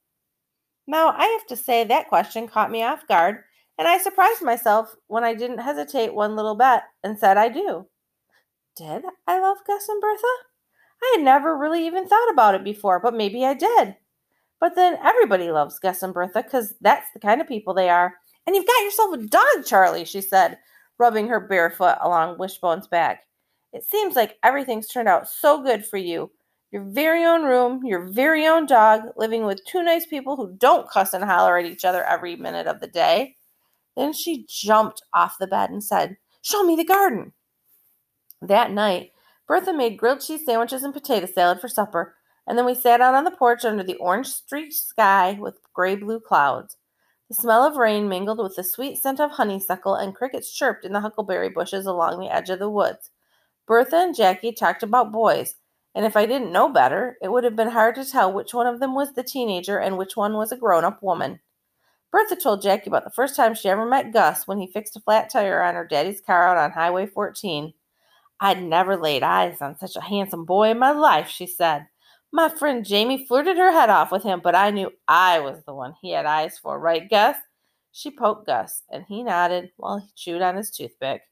Now, 0.91 1.15
I 1.17 1.25
have 1.39 1.47
to 1.47 1.57
say 1.57 1.85
that 1.85 2.09
question 2.09 2.49
caught 2.49 2.73
me 2.73 2.83
off 2.83 3.07
guard, 3.07 3.45
and 3.79 3.87
I 3.87 3.99
surprised 3.99 4.43
myself 4.43 4.93
when 5.07 5.23
I 5.23 5.35
didn't 5.35 5.59
hesitate 5.59 6.13
one 6.13 6.35
little 6.35 6.57
bit 6.57 6.81
and 7.05 7.17
said 7.17 7.37
I 7.37 7.49
do. 7.49 7.87
Did 8.77 9.05
I 9.29 9.39
love 9.39 9.59
Gus 9.65 9.89
and 9.89 10.01
Bertha? 10.01 10.27
I 11.01 11.15
had 11.15 11.25
never 11.25 11.57
really 11.57 11.87
even 11.87 12.09
thought 12.09 12.33
about 12.33 12.57
it 12.57 12.65
before, 12.65 12.99
but 12.99 13.15
maybe 13.15 13.45
I 13.45 13.55
did. 13.55 13.95
But 14.59 14.75
then 14.75 14.99
everybody 15.01 15.53
loves 15.53 15.79
Gus 15.79 16.03
and 16.03 16.13
Bertha 16.13 16.43
because 16.43 16.75
that's 16.81 17.07
the 17.15 17.21
kind 17.21 17.41
of 17.41 17.47
people 17.47 17.73
they 17.73 17.89
are. 17.89 18.15
And 18.49 18.57
you've 18.57 18.67
got 18.67 18.83
yourself 18.83 19.15
a 19.15 19.19
dog, 19.19 19.67
Charlie, 19.67 20.05
she 20.05 20.21
said, 20.21 20.59
rubbing 20.99 21.29
her 21.29 21.39
bare 21.39 21.71
foot 21.71 21.99
along 22.03 22.39
Wishbone's 22.39 22.89
back. 22.89 23.29
It 23.73 23.85
seems 23.85 24.17
like 24.17 24.39
everything's 24.43 24.89
turned 24.89 25.09
out 25.09 25.29
so 25.29 25.63
good 25.63 25.87
for 25.87 25.99
you. 25.99 26.33
Your 26.71 26.85
very 26.85 27.25
own 27.25 27.43
room, 27.43 27.85
your 27.85 28.07
very 28.07 28.47
own 28.47 28.67
dog, 28.67 29.03
living 29.17 29.45
with 29.45 29.65
two 29.65 29.83
nice 29.83 30.07
people 30.07 30.37
who 30.37 30.55
don't 30.57 30.89
cuss 30.89 31.13
and 31.13 31.25
holler 31.25 31.59
at 31.59 31.67
each 31.67 31.85
other 31.85 32.05
every 32.05 32.37
minute 32.37 32.69
of 32.69 32.81
the 32.81 32.87
day. 32.87 33.37
Then 33.97 34.13
she 34.13 34.47
jumped 34.49 35.03
off 35.13 35.39
the 35.39 35.49
bed 35.49 35.71
and 35.71 35.83
said, 35.83 36.17
Show 36.43 36.63
me 36.63 36.77
the 36.77 36.85
garden. 36.85 37.33
That 38.41 38.71
night, 38.71 39.11
Bertha 39.49 39.73
made 39.73 39.99
grilled 39.99 40.21
cheese 40.21 40.45
sandwiches 40.47 40.85
and 40.85 40.95
potato 40.95 41.27
salad 41.27 41.61
for 41.61 41.69
supper, 41.69 42.15
and 42.47 42.57
then 42.57 42.65
we 42.65 42.75
sat 42.75 43.01
out 43.01 43.15
on 43.15 43.25
the 43.25 43.33
porch 43.33 43.65
under 43.65 43.83
the 43.83 43.97
orange 43.97 44.29
streaked 44.29 44.75
sky 44.75 45.37
with 45.41 45.59
gray 45.75 45.97
blue 45.97 46.21
clouds. 46.21 46.77
The 47.29 47.35
smell 47.35 47.65
of 47.65 47.77
rain 47.77 48.09
mingled 48.09 48.39
with 48.39 48.57
the 48.57 48.65
sweet 48.65 48.99
scent 48.99 49.21
of 49.21 49.33
honeysuckle, 49.33 49.97
and 49.97 50.15
crickets 50.15 50.53
chirped 50.53 50.85
in 50.85 50.93
the 50.93 51.01
huckleberry 51.01 51.49
bushes 51.49 51.87
along 51.87 52.21
the 52.21 52.33
edge 52.33 52.49
of 52.49 52.61
the 52.61 52.71
woods. 52.71 53.11
Bertha 53.67 53.97
and 53.97 54.17
Jackie 54.17 54.53
talked 54.53 54.83
about 54.83 55.13
boys, 55.13 55.57
And 55.95 56.05
if 56.07 56.17
I 56.17 56.27
didn't 56.27 56.53
know 56.53 56.69
better, 56.69 57.17
it 57.21 57.33
would 57.33 57.45
have 57.45 57.57
been 57.57 57.71
hard 57.71 57.97
to 57.97 58.05
tell 58.05 58.33
which 58.33 58.55
one 58.55 58.67
of 58.67 58.81
them 58.81 58.95
was 58.95 59.13
the 59.13 59.25
teenager 59.25 59.79
and 59.79 59.99
which 59.99 60.17
one 60.17 60.35
was 60.35 60.53
a 60.53 60.57
grown 60.57 60.85
up 60.85 61.03
woman. 61.03 61.41
Bertha 62.13 62.37
told 62.37 62.63
Jackie 62.63 62.91
about 62.91 63.05
the 63.05 63.11
first 63.11 63.37
time 63.37 63.55
she 63.55 63.69
ever 63.69 63.87
met 63.87 64.13
Gus 64.13 64.47
when 64.47 64.59
he 64.59 64.67
fixed 64.67 64.97
a 64.97 65.01
flat 65.01 65.31
tire 65.31 65.63
on 65.63 65.75
her 65.75 65.87
daddy's 65.87 66.21
car 66.21 66.49
out 66.49 66.57
on 66.57 66.73
Highway 66.73 67.07
14. 67.07 67.73
I'd 68.41 68.63
never 68.63 68.97
laid 68.97 69.23
eyes 69.23 69.61
on 69.61 69.79
such 69.79 69.97
a 69.97 70.01
handsome 70.01 70.45
boy 70.45 70.71
in 70.71 70.79
my 70.79 70.91
life, 70.91 71.29
she 71.29 71.47
said. 71.47 71.87
My 72.33 72.49
friend 72.49 72.85
Jamie 72.85 73.27
flirted 73.27 73.59
her 73.59 73.73
head 73.73 73.91
off 73.91 74.11
with 74.11 74.23
him, 74.23 74.41
but 74.43 74.55
I 74.55 74.71
knew 74.71 74.91
I 75.07 75.41
was 75.41 75.63
the 75.65 75.75
one 75.75 75.95
he 76.01 76.13
had 76.13 76.27
eyes 76.27 76.59
for, 76.59 76.79
right, 76.79 77.09
Gus? 77.09 77.37
She 77.93 78.11
poked 78.11 78.47
Gus, 78.47 78.83
and 78.91 79.05
he 79.09 79.23
nodded 79.23 79.71
while 79.77 79.99
he 79.99 80.09
chewed 80.17 80.43
on 80.43 80.57
his 80.57 80.71
toothpick. 80.71 81.23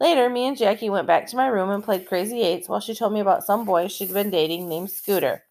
Later, 0.00 0.30
me 0.30 0.46
and 0.46 0.56
Jackie 0.56 0.88
went 0.88 1.06
back 1.06 1.26
to 1.26 1.36
my 1.36 1.46
room 1.46 1.68
and 1.68 1.84
played 1.84 2.08
Crazy 2.08 2.40
Eights 2.40 2.70
while 2.70 2.80
she 2.80 2.94
told 2.94 3.12
me 3.12 3.20
about 3.20 3.44
some 3.44 3.66
boy 3.66 3.86
she'd 3.86 4.14
been 4.14 4.30
dating 4.30 4.66
named 4.66 4.90
Scooter. 4.90 5.44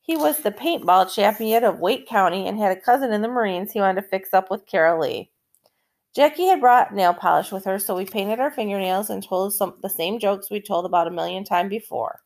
He 0.00 0.16
was 0.16 0.38
the 0.38 0.50
paintball 0.50 1.14
champion 1.14 1.62
of 1.62 1.78
Wake 1.78 2.08
County 2.08 2.48
and 2.48 2.58
had 2.58 2.76
a 2.76 2.80
cousin 2.80 3.12
in 3.12 3.20
the 3.20 3.28
Marines 3.28 3.70
he 3.70 3.78
wanted 3.80 4.00
to 4.00 4.08
fix 4.08 4.32
up 4.32 4.50
with 4.50 4.66
Carol 4.66 5.00
Lee. 5.00 5.30
Jackie 6.16 6.46
had 6.46 6.60
brought 6.60 6.94
nail 6.94 7.14
polish 7.14 7.52
with 7.52 7.64
her, 7.66 7.78
so 7.78 7.94
we 7.94 8.06
painted 8.06 8.40
our 8.40 8.50
fingernails 8.50 9.10
and 9.10 9.22
told 9.22 9.54
some 9.54 9.74
the 9.82 9.88
same 9.88 10.18
jokes 10.18 10.50
we 10.50 10.60
told 10.60 10.86
about 10.86 11.06
a 11.06 11.10
million 11.10 11.44
times 11.44 11.70
before. 11.70 12.20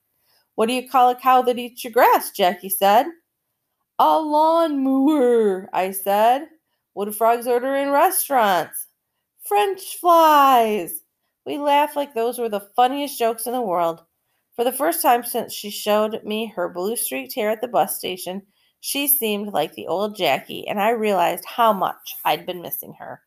What 0.54 0.66
do 0.66 0.72
you 0.74 0.88
call 0.88 1.10
a 1.10 1.14
cow 1.14 1.42
that 1.42 1.58
eats 1.58 1.84
your 1.84 1.92
grass? 1.92 2.30
Jackie 2.30 2.68
said. 2.68 3.06
A 3.98 4.18
lawn 4.18 4.82
mower, 4.82 5.68
I 5.72 5.90
said. 5.90 6.46
What 6.94 7.06
do 7.06 7.12
frogs 7.12 7.46
order 7.46 7.74
in 7.74 7.90
restaurants? 7.90 8.86
French 9.44 9.96
flies. 10.00 11.02
We 11.46 11.58
laughed 11.58 11.94
like 11.94 12.12
those 12.12 12.38
were 12.38 12.48
the 12.48 12.68
funniest 12.74 13.18
jokes 13.18 13.46
in 13.46 13.52
the 13.52 13.62
world. 13.62 14.02
For 14.56 14.64
the 14.64 14.72
first 14.72 15.00
time 15.00 15.22
since 15.22 15.52
she 15.52 15.70
showed 15.70 16.24
me 16.24 16.52
her 16.56 16.68
blue 16.68 16.96
streaked 16.96 17.34
hair 17.34 17.50
at 17.50 17.60
the 17.60 17.68
bus 17.68 17.96
station, 17.96 18.42
she 18.80 19.06
seemed 19.06 19.52
like 19.52 19.74
the 19.74 19.86
old 19.86 20.16
Jackie, 20.16 20.66
and 20.66 20.80
I 20.80 20.90
realized 20.90 21.44
how 21.44 21.72
much 21.72 22.16
I'd 22.24 22.46
been 22.46 22.62
missing 22.62 22.94
her. 22.98 23.22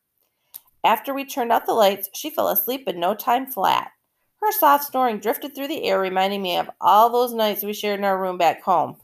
After 0.83 1.13
we 1.13 1.25
turned 1.25 1.51
out 1.51 1.65
the 1.65 1.73
lights, 1.73 2.09
she 2.13 2.29
fell 2.29 2.49
asleep 2.49 2.87
in 2.87 2.99
no 2.99 3.13
time 3.13 3.47
flat. 3.47 3.91
Her 4.41 4.51
soft 4.51 4.85
snoring 4.85 5.19
drifted 5.19 5.55
through 5.55 5.67
the 5.67 5.83
air, 5.83 5.99
reminding 5.99 6.41
me 6.41 6.57
of 6.57 6.69
all 6.79 7.09
those 7.09 7.33
nights 7.33 7.63
we 7.63 7.73
shared 7.73 7.99
in 7.99 8.05
our 8.05 8.19
room 8.19 8.37
back 8.37 8.61
home. 8.63 8.97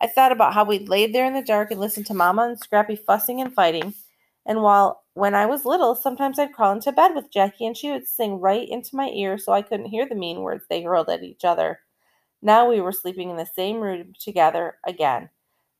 I 0.00 0.06
thought 0.06 0.32
about 0.32 0.54
how 0.54 0.64
we'd 0.64 0.88
laid 0.88 1.14
there 1.14 1.26
in 1.26 1.34
the 1.34 1.42
dark 1.42 1.70
and 1.70 1.80
listened 1.80 2.06
to 2.06 2.14
Mama 2.14 2.42
and 2.42 2.58
Scrappy 2.58 2.96
fussing 2.96 3.40
and 3.40 3.52
fighting. 3.52 3.94
And 4.46 4.62
while 4.62 5.02
when 5.14 5.34
I 5.34 5.46
was 5.46 5.64
little, 5.64 5.94
sometimes 5.96 6.38
I'd 6.38 6.52
crawl 6.52 6.72
into 6.72 6.92
bed 6.92 7.14
with 7.14 7.32
Jackie 7.32 7.66
and 7.66 7.76
she 7.76 7.90
would 7.90 8.06
sing 8.06 8.40
right 8.40 8.66
into 8.68 8.94
my 8.94 9.08
ear 9.08 9.38
so 9.38 9.52
I 9.52 9.62
couldn't 9.62 9.86
hear 9.86 10.08
the 10.08 10.14
mean 10.14 10.40
words 10.40 10.64
they 10.68 10.82
hurled 10.82 11.08
at 11.08 11.24
each 11.24 11.44
other. 11.44 11.80
Now 12.40 12.68
we 12.68 12.80
were 12.80 12.92
sleeping 12.92 13.30
in 13.30 13.36
the 13.36 13.46
same 13.46 13.80
room 13.80 14.12
together 14.20 14.76
again. 14.86 15.30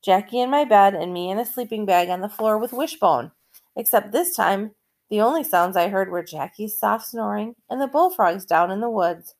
Jackie 0.02 0.40
in 0.40 0.50
my 0.50 0.64
bed 0.64 0.94
and 0.94 1.12
me 1.12 1.30
in 1.30 1.38
a 1.38 1.44
sleeping 1.44 1.86
bag 1.86 2.08
on 2.08 2.20
the 2.20 2.28
floor 2.28 2.58
with 2.58 2.72
Wishbone. 2.72 3.30
Except 3.76 4.10
this 4.10 4.34
time 4.34 4.72
the 5.10 5.20
only 5.20 5.44
sounds 5.44 5.76
I 5.76 5.88
heard 5.88 6.10
were 6.10 6.24
Jackie's 6.24 6.76
soft 6.76 7.06
snoring 7.06 7.54
and 7.70 7.80
the 7.80 7.86
bullfrogs 7.86 8.44
down 8.44 8.72
in 8.72 8.80
the 8.80 8.90
woods. 8.90 9.36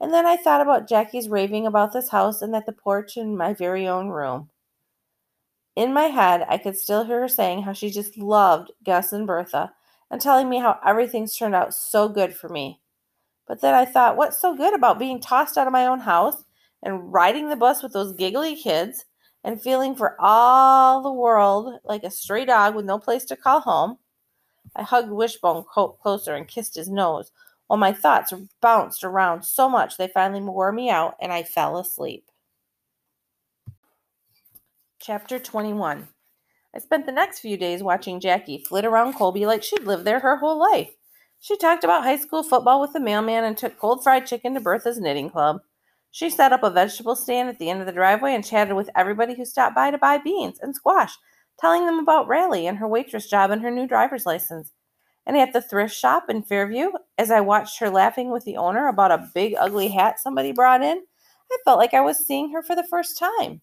And 0.00 0.12
then 0.12 0.26
I 0.26 0.36
thought 0.36 0.60
about 0.60 0.88
Jackie's 0.88 1.28
raving 1.28 1.66
about 1.66 1.92
this 1.92 2.08
house 2.08 2.42
and 2.42 2.52
that 2.52 2.66
the 2.66 2.72
porch 2.72 3.16
in 3.16 3.36
my 3.36 3.54
very 3.54 3.86
own 3.86 4.08
room. 4.08 4.50
In 5.76 5.92
my 5.92 6.04
head, 6.04 6.46
I 6.48 6.58
could 6.58 6.78
still 6.78 7.04
hear 7.04 7.20
her 7.20 7.28
saying 7.28 7.62
how 7.62 7.72
she 7.72 7.90
just 7.90 8.16
loved 8.16 8.70
Gus 8.84 9.12
and 9.12 9.26
Bertha 9.26 9.72
and 10.10 10.20
telling 10.20 10.48
me 10.48 10.58
how 10.58 10.78
everything's 10.86 11.36
turned 11.36 11.54
out 11.54 11.74
so 11.74 12.08
good 12.08 12.34
for 12.34 12.48
me. 12.48 12.80
But 13.46 13.60
then 13.60 13.74
I 13.74 13.84
thought, 13.84 14.16
what's 14.16 14.40
so 14.40 14.56
good 14.56 14.74
about 14.74 14.98
being 14.98 15.20
tossed 15.20 15.58
out 15.58 15.66
of 15.66 15.72
my 15.72 15.86
own 15.86 16.00
house 16.00 16.44
and 16.82 17.12
riding 17.12 17.48
the 17.48 17.56
bus 17.56 17.82
with 17.82 17.92
those 17.92 18.12
giggly 18.12 18.54
kids 18.54 19.04
and 19.42 19.60
feeling 19.60 19.96
for 19.96 20.16
all 20.20 21.02
the 21.02 21.12
world 21.12 21.80
like 21.84 22.04
a 22.04 22.10
stray 22.10 22.44
dog 22.44 22.74
with 22.74 22.84
no 22.84 22.98
place 22.98 23.24
to 23.26 23.36
call 23.36 23.60
home? 23.60 23.98
I 24.76 24.82
hugged 24.82 25.10
Wishbone 25.10 25.64
closer 25.64 26.34
and 26.34 26.48
kissed 26.48 26.76
his 26.76 26.88
nose, 26.88 27.32
while 27.66 27.78
my 27.78 27.92
thoughts 27.92 28.32
bounced 28.60 29.02
around 29.02 29.44
so 29.44 29.68
much 29.68 29.96
they 29.96 30.08
finally 30.08 30.40
wore 30.40 30.72
me 30.72 30.88
out 30.88 31.16
and 31.20 31.32
I 31.32 31.42
fell 31.42 31.78
asleep. 31.78 32.30
Chapter 35.06 35.38
21 35.38 36.08
I 36.74 36.78
spent 36.78 37.04
the 37.04 37.12
next 37.12 37.40
few 37.40 37.58
days 37.58 37.82
watching 37.82 38.20
Jackie 38.20 38.64
flit 38.66 38.86
around 38.86 39.12
Colby 39.12 39.44
like 39.44 39.62
she'd 39.62 39.84
lived 39.84 40.06
there 40.06 40.20
her 40.20 40.38
whole 40.38 40.58
life. 40.58 40.92
She 41.40 41.58
talked 41.58 41.84
about 41.84 42.04
high 42.04 42.16
school 42.16 42.42
football 42.42 42.80
with 42.80 42.94
the 42.94 43.00
mailman 43.00 43.44
and 43.44 43.54
took 43.54 43.78
cold 43.78 44.02
fried 44.02 44.24
chicken 44.24 44.54
to 44.54 44.62
Bertha's 44.62 44.98
knitting 44.98 45.28
club. 45.28 45.58
She 46.10 46.30
set 46.30 46.54
up 46.54 46.62
a 46.62 46.70
vegetable 46.70 47.16
stand 47.16 47.50
at 47.50 47.58
the 47.58 47.68
end 47.68 47.80
of 47.80 47.86
the 47.86 47.92
driveway 47.92 48.34
and 48.34 48.42
chatted 48.42 48.76
with 48.76 48.88
everybody 48.96 49.34
who 49.34 49.44
stopped 49.44 49.74
by 49.74 49.90
to 49.90 49.98
buy 49.98 50.16
beans 50.16 50.58
and 50.62 50.74
squash 50.74 51.12
telling 51.60 51.84
them 51.84 51.98
about 51.98 52.26
Raleigh 52.26 52.66
and 52.66 52.78
her 52.78 52.88
waitress 52.88 53.28
job 53.28 53.50
and 53.50 53.60
her 53.60 53.70
new 53.70 53.86
driver's 53.86 54.24
license. 54.24 54.72
And 55.26 55.36
at 55.36 55.52
the 55.52 55.60
thrift 55.60 55.94
shop 55.94 56.30
in 56.30 56.44
Fairview, 56.44 56.92
as 57.18 57.30
I 57.30 57.42
watched 57.42 57.78
her 57.80 57.90
laughing 57.90 58.30
with 58.30 58.46
the 58.46 58.56
owner 58.56 58.88
about 58.88 59.12
a 59.12 59.28
big 59.34 59.54
ugly 59.58 59.88
hat 59.88 60.18
somebody 60.18 60.52
brought 60.52 60.82
in, 60.82 61.02
I 61.52 61.58
felt 61.62 61.78
like 61.78 61.92
I 61.92 62.00
was 62.00 62.26
seeing 62.26 62.52
her 62.52 62.62
for 62.62 62.74
the 62.74 62.88
first 62.90 63.18
time. 63.18 63.60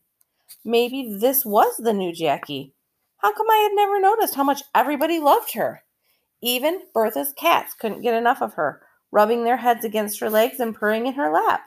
Maybe 0.63 1.15
this 1.19 1.45
was 1.45 1.77
the 1.77 1.93
new 1.93 2.13
Jackie. 2.13 2.73
How 3.17 3.33
come 3.33 3.49
I 3.49 3.57
had 3.57 3.75
never 3.75 3.99
noticed 3.99 4.35
how 4.35 4.43
much 4.43 4.63
everybody 4.73 5.19
loved 5.19 5.53
her? 5.53 5.83
Even 6.41 6.81
Bertha's 6.93 7.33
cats 7.37 7.73
couldn't 7.73 8.01
get 8.01 8.15
enough 8.15 8.41
of 8.41 8.55
her, 8.55 8.81
rubbing 9.11 9.43
their 9.43 9.57
heads 9.57 9.85
against 9.85 10.19
her 10.19 10.29
legs 10.29 10.59
and 10.59 10.75
purring 10.75 11.05
in 11.05 11.13
her 11.13 11.31
lap. 11.31 11.61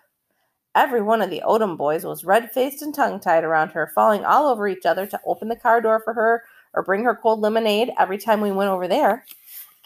Every 0.74 1.00
one 1.00 1.22
of 1.22 1.30
the 1.30 1.42
Odom 1.46 1.76
boys 1.76 2.04
was 2.04 2.24
red 2.24 2.50
faced 2.50 2.82
and 2.82 2.92
tongue 2.92 3.20
tied 3.20 3.44
around 3.44 3.70
her, 3.70 3.92
falling 3.94 4.24
all 4.24 4.48
over 4.48 4.66
each 4.66 4.84
other 4.84 5.06
to 5.06 5.20
open 5.24 5.48
the 5.48 5.54
car 5.54 5.80
door 5.80 6.00
for 6.00 6.14
her 6.14 6.42
or 6.72 6.82
bring 6.82 7.04
her 7.04 7.14
cold 7.14 7.40
lemonade 7.40 7.92
every 7.96 8.18
time 8.18 8.40
we 8.40 8.50
went 8.50 8.70
over 8.70 8.88
there. 8.88 9.24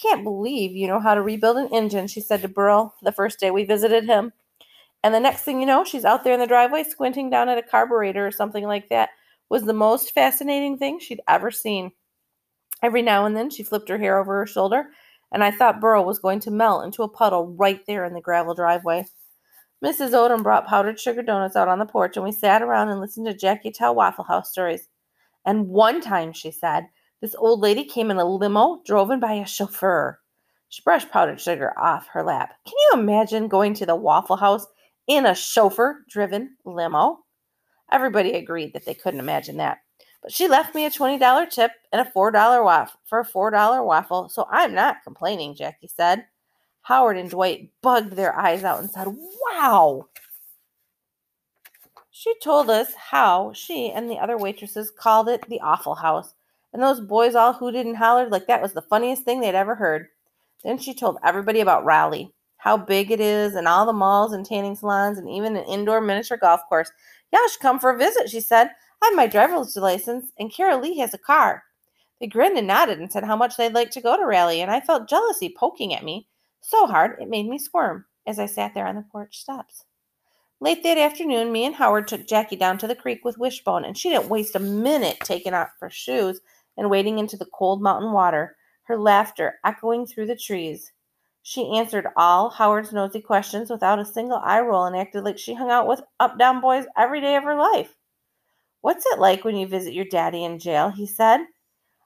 Can't 0.01 0.25
believe 0.25 0.73
you 0.73 0.87
know 0.87 1.01
how 1.01 1.15
to 1.15 1.21
rebuild 1.21 1.59
an 1.59 1.69
engine, 1.73 2.07
she 2.07 2.21
said 2.23 2.41
to 2.41 2.49
Burl 2.49 2.95
the 3.03 3.13
first 3.13 3.39
day 3.39 3.51
we 3.51 3.65
visited 3.65 4.05
him. 4.05 4.33
And 5.03 5.15
the 5.15 5.21
next 5.21 5.43
thing 5.43 5.61
you 5.61 5.67
know, 5.67 5.85
she's 5.85 6.05
out 6.05 6.25
there 6.25 6.35
in 6.35 6.41
the 6.41 6.47
driveway 6.47 6.85
squinting 6.85 7.31
down 7.31 7.49
at 7.49 7.59
a 7.59 7.63
carburetor 7.63 8.27
or 8.27 8.31
something 8.31 8.65
like 8.65 8.89
that. 8.89 9.11
Was 9.49 9.65
the 9.65 9.73
most 9.73 10.13
fascinating 10.13 10.77
thing 10.77 10.99
she'd 10.99 11.23
ever 11.27 11.51
seen. 11.51 11.93
Every 12.83 13.01
now 13.03 13.25
and 13.25 13.37
then 13.37 13.51
she 13.51 13.63
flipped 13.63 13.89
her 13.89 13.99
hair 13.99 14.19
over 14.19 14.39
her 14.39 14.47
shoulder, 14.47 14.91
and 15.33 15.43
I 15.43 15.51
thought 15.51 15.81
Burl 15.81 16.05
was 16.05 16.19
going 16.19 16.41
to 16.41 16.51
melt 16.51 16.85
into 16.85 17.03
a 17.03 17.09
puddle 17.09 17.55
right 17.57 17.81
there 17.87 18.05
in 18.05 18.13
the 18.13 18.21
gravel 18.21 18.55
driveway. 18.55 19.07
Mrs. 19.85 20.11
Odom 20.11 20.43
brought 20.43 20.67
powdered 20.67 21.01
sugar 21.01 21.23
donuts 21.23 21.57
out 21.57 21.69
on 21.69 21.79
the 21.79 21.87
porch, 21.87 22.17
and 22.17 22.25
we 22.25 22.33
sat 22.33 22.63
around 22.63 22.89
and 22.89 23.01
listened 23.01 23.27
to 23.27 23.35
Jackie 23.35 23.71
tell 23.71 23.95
Waffle 23.95 24.25
House 24.25 24.51
stories. 24.51 24.89
And 25.47 25.69
one 25.69 26.01
time, 26.01 26.33
she 26.33 26.51
said, 26.51 26.89
this 27.21 27.35
old 27.35 27.61
lady 27.61 27.85
came 27.85 28.11
in 28.11 28.19
a 28.19 28.25
limo 28.25 28.81
driven 28.85 29.19
by 29.19 29.33
a 29.35 29.47
chauffeur. 29.47 30.21
She 30.69 30.83
brushed 30.83 31.11
powdered 31.11 31.41
sugar 31.41 31.73
off 31.79 32.09
her 32.09 32.23
lap. 32.23 32.55
Can 32.65 32.75
you 32.77 33.01
imagine 33.01 33.49
going 33.49 33.75
to 33.75 33.87
the 33.87 33.97
Waffle 33.97 34.37
House 34.37 34.67
in 35.09 35.27
a 35.27 35.35
chauffeur 35.35 36.05
driven 36.09 36.57
limo? 36.65 37.25
Everybody 37.91 38.35
agreed 38.35 38.75
that 38.75 38.85
they 38.85 38.95
couldn't 38.95 39.21
imagine 39.21 39.57
that. 39.57 39.79
But 40.23 40.33
she 40.33 40.49
left 40.49 40.75
me 40.75 40.85
a 40.85 40.91
$20 40.91 41.51
tip 41.51 41.73
and 41.93 42.07
a 42.07 42.11
$4 42.11 42.33
waffle 42.65 43.01
for 43.05 43.21
a 43.21 43.27
$4 43.27 43.85
waffle, 43.85 44.29
so 44.29 44.47
I'm 44.51 44.75
not 44.75 45.03
complaining, 45.03 45.55
Jackie 45.55 45.89
said. 45.89 46.27
Howard 46.83 47.17
and 47.17 47.31
Dwight 47.31 47.71
bugged 47.83 48.13
their 48.13 48.37
eyes 48.39 48.65
out 48.65 48.81
and 48.81 48.91
said, 48.91 49.07
Wow! 49.09 50.09
She 52.11 52.35
told 52.43 52.69
us 52.69 52.93
how 52.95 53.53
she 53.53 53.93
and 53.93 54.11
the 54.11 54.19
other 54.19 54.37
waitresses 54.37 54.91
called 54.91 55.29
it 55.29 55.49
the 55.49 55.61
Awful 55.61 55.95
House, 55.95 56.35
and 56.73 56.83
those 56.83 57.01
boys 57.01 57.35
all 57.35 57.53
hooted 57.53 57.87
and 57.87 57.97
hollered 57.97 58.33
like 58.33 58.47
that 58.49 58.61
was 58.61 58.73
the 58.73 58.83
funniest 58.83 59.23
thing 59.23 59.41
they'd 59.41 59.55
ever 59.55 59.77
heard. 59.77 60.09
Then 60.65 60.79
she 60.79 60.95
told 60.95 61.19
everybody 61.23 61.61
about 61.61 61.85
Raleigh, 61.85 62.33
how 62.59 62.77
big 62.77 63.11
it 63.11 63.21
is, 63.21 63.55
and 63.55 63.67
all 63.67 63.87
the 63.87 63.93
malls 63.93 64.33
and 64.33 64.45
tanning 64.45 64.77
salons, 64.77 65.19
and 65.19 65.29
even 65.29 65.57
an 65.57 65.65
indoor 65.65 66.01
miniature 66.01 66.37
golf 66.37 66.61
course. 66.69 66.91
Y'all 67.33 67.49
should 67.51 67.61
come 67.61 67.79
for 67.79 67.91
a 67.91 67.99
visit, 67.99 68.29
she 68.29 68.41
said. 68.41 68.71
I 69.03 69.07
have 69.07 69.17
my 69.17 69.27
driver's 69.27 69.77
license, 69.77 70.33
and 70.39 70.53
Carol 70.53 70.81
Lee 70.81 70.99
has 70.99 71.15
a 71.15 71.19
car. 71.19 71.65
They 72.21 72.27
grinned 72.27 72.59
and 72.59 72.67
nodded 72.67 72.99
and 72.99 73.11
said 73.11 73.25
how 73.25 73.37
much 73.37 73.57
they'd 73.57 73.75
like 73.75 73.91
to 73.93 74.01
go 74.01 74.17
to 74.17 74.27
Raleigh, 74.27 74.61
and 74.61 74.71
I 74.71 74.81
felt 74.81 75.09
jealousy 75.09 75.55
poking 75.57 75.95
at 75.95 76.05
me 76.05 76.27
so 76.61 76.87
hard 76.87 77.21
it 77.21 77.29
made 77.29 77.49
me 77.49 77.59
squirm 77.59 78.05
as 78.27 78.39
I 78.39 78.47
sat 78.47 78.75
there 78.75 78.87
on 78.87 78.97
the 78.97 79.05
porch 79.11 79.39
steps. 79.39 79.85
Late 80.61 80.83
that 80.83 80.99
afternoon, 80.99 81.53
me 81.53 81.65
and 81.65 81.77
Howard 81.77 82.09
took 82.09 82.27
Jackie 82.27 82.57
down 82.57 82.79
to 82.79 82.89
the 82.89 82.97
creek 82.97 83.25
with 83.25 83.39
Wishbone, 83.39 83.85
and 83.85 83.97
she 83.97 84.11
didn't 84.11 84.29
waste 84.29 84.57
a 84.57 84.61
minute 84.61 85.19
taking 85.21 85.55
off 85.55 85.71
her 85.81 85.89
shoes 85.89 86.41
and 86.77 86.91
wading 86.91 87.21
into 87.21 87.37
the 87.37 87.47
cold 87.47 87.81
mountain 87.81 88.13
water, 88.13 88.57
her 88.83 88.99
laughter 88.99 89.61
echoing 89.65 90.05
through 90.05 90.27
the 90.27 90.35
trees. 90.35 90.91
She 91.49 91.79
answered 91.79 92.07
all 92.15 92.51
Howard's 92.51 92.93
nosy 92.93 93.23
questions 93.23 93.71
without 93.71 93.99
a 93.99 94.05
single 94.05 94.37
eye 94.37 94.61
roll 94.61 94.85
and 94.85 94.95
acted 94.95 95.25
like 95.25 95.39
she 95.39 95.55
hung 95.55 95.71
out 95.71 95.87
with 95.87 96.03
Odom 96.21 96.61
boys 96.61 96.85
every 96.95 97.23
day 97.23 97.37
of 97.37 97.45
her 97.45 97.55
life. 97.55 97.97
What's 98.83 99.07
it 99.07 99.19
like 99.19 99.45
when 99.47 99.57
you 99.57 99.67
visit 99.67 99.95
your 99.95 100.05
daddy 100.05 100.45
in 100.45 100.59
jail? 100.59 100.91
he 100.91 101.07
said. 101.07 101.41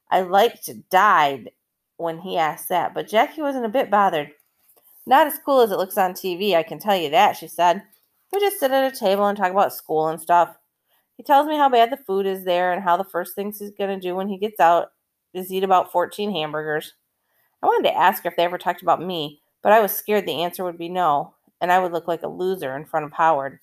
I 0.09 0.21
like 0.21 0.63
to 0.63 0.75
die 0.93 1.47
when 1.97 2.21
he 2.21 2.39
asked 2.39 2.69
that, 2.69 2.95
but 2.95 3.09
Jackie 3.09 3.43
wasn't 3.43 3.65
a 3.65 3.69
bit 3.69 3.91
bothered. 3.91 4.31
Not 5.07 5.27
as 5.27 5.41
cool 5.45 5.63
as 5.63 5.73
it 5.73 5.77
looks 5.77 5.99
on 5.99 6.13
TV, 6.13 6.55
I 6.55 6.63
can 6.63 6.79
tell 6.79 6.97
you 6.97 7.11
that, 7.11 7.37
she 7.37 7.49
said. 7.49 7.83
We 8.33 8.39
just 8.39 8.61
sit 8.61 8.71
at 8.71 8.95
a 8.95 8.97
table 8.97 9.27
and 9.27 9.37
talk 9.37 9.51
about 9.51 9.75
school 9.75 10.07
and 10.07 10.21
stuff. 10.21 10.57
He 11.17 11.25
tells 11.25 11.49
me 11.49 11.57
how 11.57 11.69
bad 11.69 11.91
the 11.91 11.97
food 11.97 12.27
is 12.27 12.45
there 12.45 12.73
and 12.73 12.81
how 12.81 12.97
the 12.97 13.03
first 13.03 13.35
things 13.35 13.59
he's 13.59 13.73
going 13.73 13.91
to 13.91 14.09
do 14.09 14.15
when 14.15 14.29
he 14.29 14.39
gets 14.39 14.61
out 14.61 14.93
is 15.35 15.53
eat 15.53 15.65
about 15.65 15.91
14 15.91 16.31
hamburgers. 16.31 16.95
I 17.63 17.67
wanted 17.67 17.89
to 17.89 17.97
ask 17.97 18.23
her 18.25 18.31
if 18.31 18.37
they 18.37 18.45
ever 18.45 18.59
talked 18.59 18.83
about 18.83 19.03
me, 19.03 19.41
but 19.63 19.73
I 19.73 19.81
was 19.81 19.93
scared 19.93 20.27
the 20.27 20.43
answer 20.43 20.65
would 20.65 20.79
be 20.79 20.89
no, 20.89 21.35
and 21.61 21.71
I 21.71 21.79
would 21.79 21.93
look 21.93 22.09
like 22.09 22.23
a 22.23 22.29
loser 22.29 22.77
in 22.77 22.85
front 22.85 23.07
of 23.07 23.13
Howard. 23.13 23.61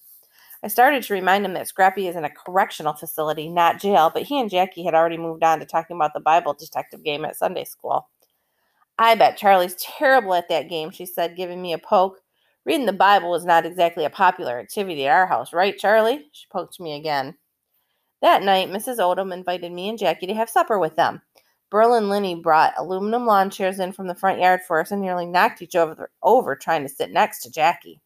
I 0.64 0.68
started 0.68 1.04
to 1.04 1.14
remind 1.14 1.46
him 1.46 1.54
that 1.54 1.68
Scrappy 1.68 2.08
is 2.08 2.16
in 2.16 2.26
a 2.26 2.30
correctional 2.30 2.94
facility, 2.94 3.48
not 3.48 3.80
jail, 3.80 4.12
but 4.14 4.24
he 4.24 4.40
and 4.40 4.50
Jackie 4.50 4.84
had 4.84 4.94
already 4.94 5.18
moved 5.18 5.44
on 5.44 5.60
to 5.60 5.66
talking 5.66 5.96
about 5.96 6.14
the 6.14 6.20
Bible 6.20 6.54
detective 6.54 7.04
game 7.04 7.24
at 7.24 7.38
Sunday 7.38 7.64
school. 7.64 8.10
I 8.98 9.16
bet 9.16 9.38
Charlie's 9.38 9.76
terrible 9.76 10.34
at 10.34 10.50
that 10.50 10.70
game, 10.70 10.92
she 10.92 11.06
said, 11.06 11.38
giving 11.38 11.62
me 11.62 11.72
a 11.72 11.78
poke. 11.78 12.20
Reading 12.66 12.86
the 12.86 12.94
Bible 12.94 13.36
is 13.36 13.46
not 13.46 13.66
exactly 13.66 14.04
a 14.04 14.10
popular 14.10 14.60
activity 14.60 15.08
at 15.08 15.14
our 15.14 15.26
house, 15.26 15.54
right, 15.54 15.78
Charlie? 15.78 16.28
She 16.34 16.46
poked 16.52 16.80
me 16.80 16.98
again. 16.98 17.36
That 18.22 18.44
night, 18.44 18.70
Mrs. 18.70 18.98
Odom 18.98 19.34
invited 19.34 19.72
me 19.72 19.88
and 19.88 19.98
Jackie 19.98 20.28
to 20.28 20.34
have 20.34 20.50
supper 20.50 20.78
with 20.78 20.98
them. 20.98 21.22
Burl 21.70 21.94
and 21.94 22.10
Linny 22.10 22.36
brought 22.36 22.74
aluminum 22.78 23.26
lawn 23.26 23.50
chairs 23.50 23.80
in 23.80 23.92
from 23.92 24.08
the 24.08 24.16
front 24.16 24.40
yard 24.40 24.62
for 24.68 24.80
us 24.80 24.92
and 24.92 25.02
nearly 25.02 25.26
knocked 25.26 25.62
each 25.62 25.76
other 25.76 26.10
over 26.24 26.56
trying 26.56 26.84
to 26.84 26.90
sit 26.90 27.12
next 27.12 27.44
to 27.44 27.52
Jackie. 27.52 28.00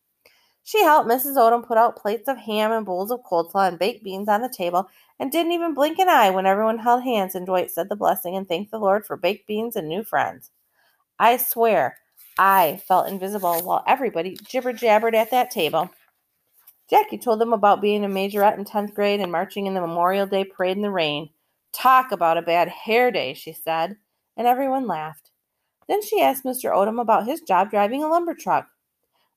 She 0.64 0.82
helped 0.84 1.10
Mrs. 1.10 1.36
Odom 1.36 1.66
put 1.66 1.78
out 1.78 1.98
plates 1.98 2.28
of 2.28 2.38
ham 2.38 2.72
and 2.72 2.86
bowls 2.86 3.12
of 3.12 3.22
coleslaw 3.24 3.68
and 3.68 3.80
baked 3.80 4.04
beans 4.04 4.30
on 4.30 4.42
the 4.42 4.50
table 4.50 4.90
and 5.20 5.32
didn't 5.32 5.52
even 5.52 5.74
blink 5.74 6.00
an 6.00 6.10
eye 6.10 6.30
when 6.30 6.46
everyone 6.46 6.80
held 6.80 7.04
hands 7.04 7.36
and 7.36 7.46
Dwight 7.46 7.70
said 7.70 7.90
the 7.90 7.96
blessing 7.96 8.36
and 8.36 8.48
thanked 8.48 8.72
the 8.72 8.80
Lord 8.80 9.06
for 9.06 9.18
baked 9.18 9.46
beans 9.46 9.76
and 9.76 9.88
new 9.88 10.04
friends. 10.04 10.52
I 11.20 11.38
swear, 11.38 11.98
I 12.38 12.82
felt 12.88 13.10
invisible 13.10 13.60
while 13.62 13.84
everybody 13.88 14.38
jibber 14.48 14.74
jabbered 14.74 15.16
at 15.16 15.32
that 15.32 15.52
table. 15.52 15.90
Jackie 16.90 17.18
told 17.18 17.40
them 17.40 17.54
about 17.54 17.82
being 17.82 18.04
a 18.06 18.10
majorette 18.10 18.58
in 18.58 18.66
10th 18.66 18.94
grade 18.94 19.20
and 19.20 19.32
marching 19.32 19.68
in 19.68 19.74
the 19.74 19.82
Memorial 19.82 20.28
Day 20.28 20.44
parade 20.44 20.78
in 20.78 20.84
the 20.84 20.90
rain. 20.90 21.30
Talk 21.74 22.12
about 22.12 22.38
a 22.38 22.42
bad 22.42 22.68
hair 22.70 23.12
day, 23.12 23.34
she 23.34 23.52
said, 23.52 23.98
and 24.38 24.48
everyone 24.48 24.88
laughed. 24.88 25.32
Then 25.88 26.02
she 26.02 26.22
asked 26.22 26.46
Mr. 26.46 26.72
Odom 26.72 27.02
about 27.02 27.28
his 27.28 27.42
job 27.42 27.70
driving 27.70 28.04
a 28.04 28.08
lumber 28.08 28.34
truck. 28.34 28.68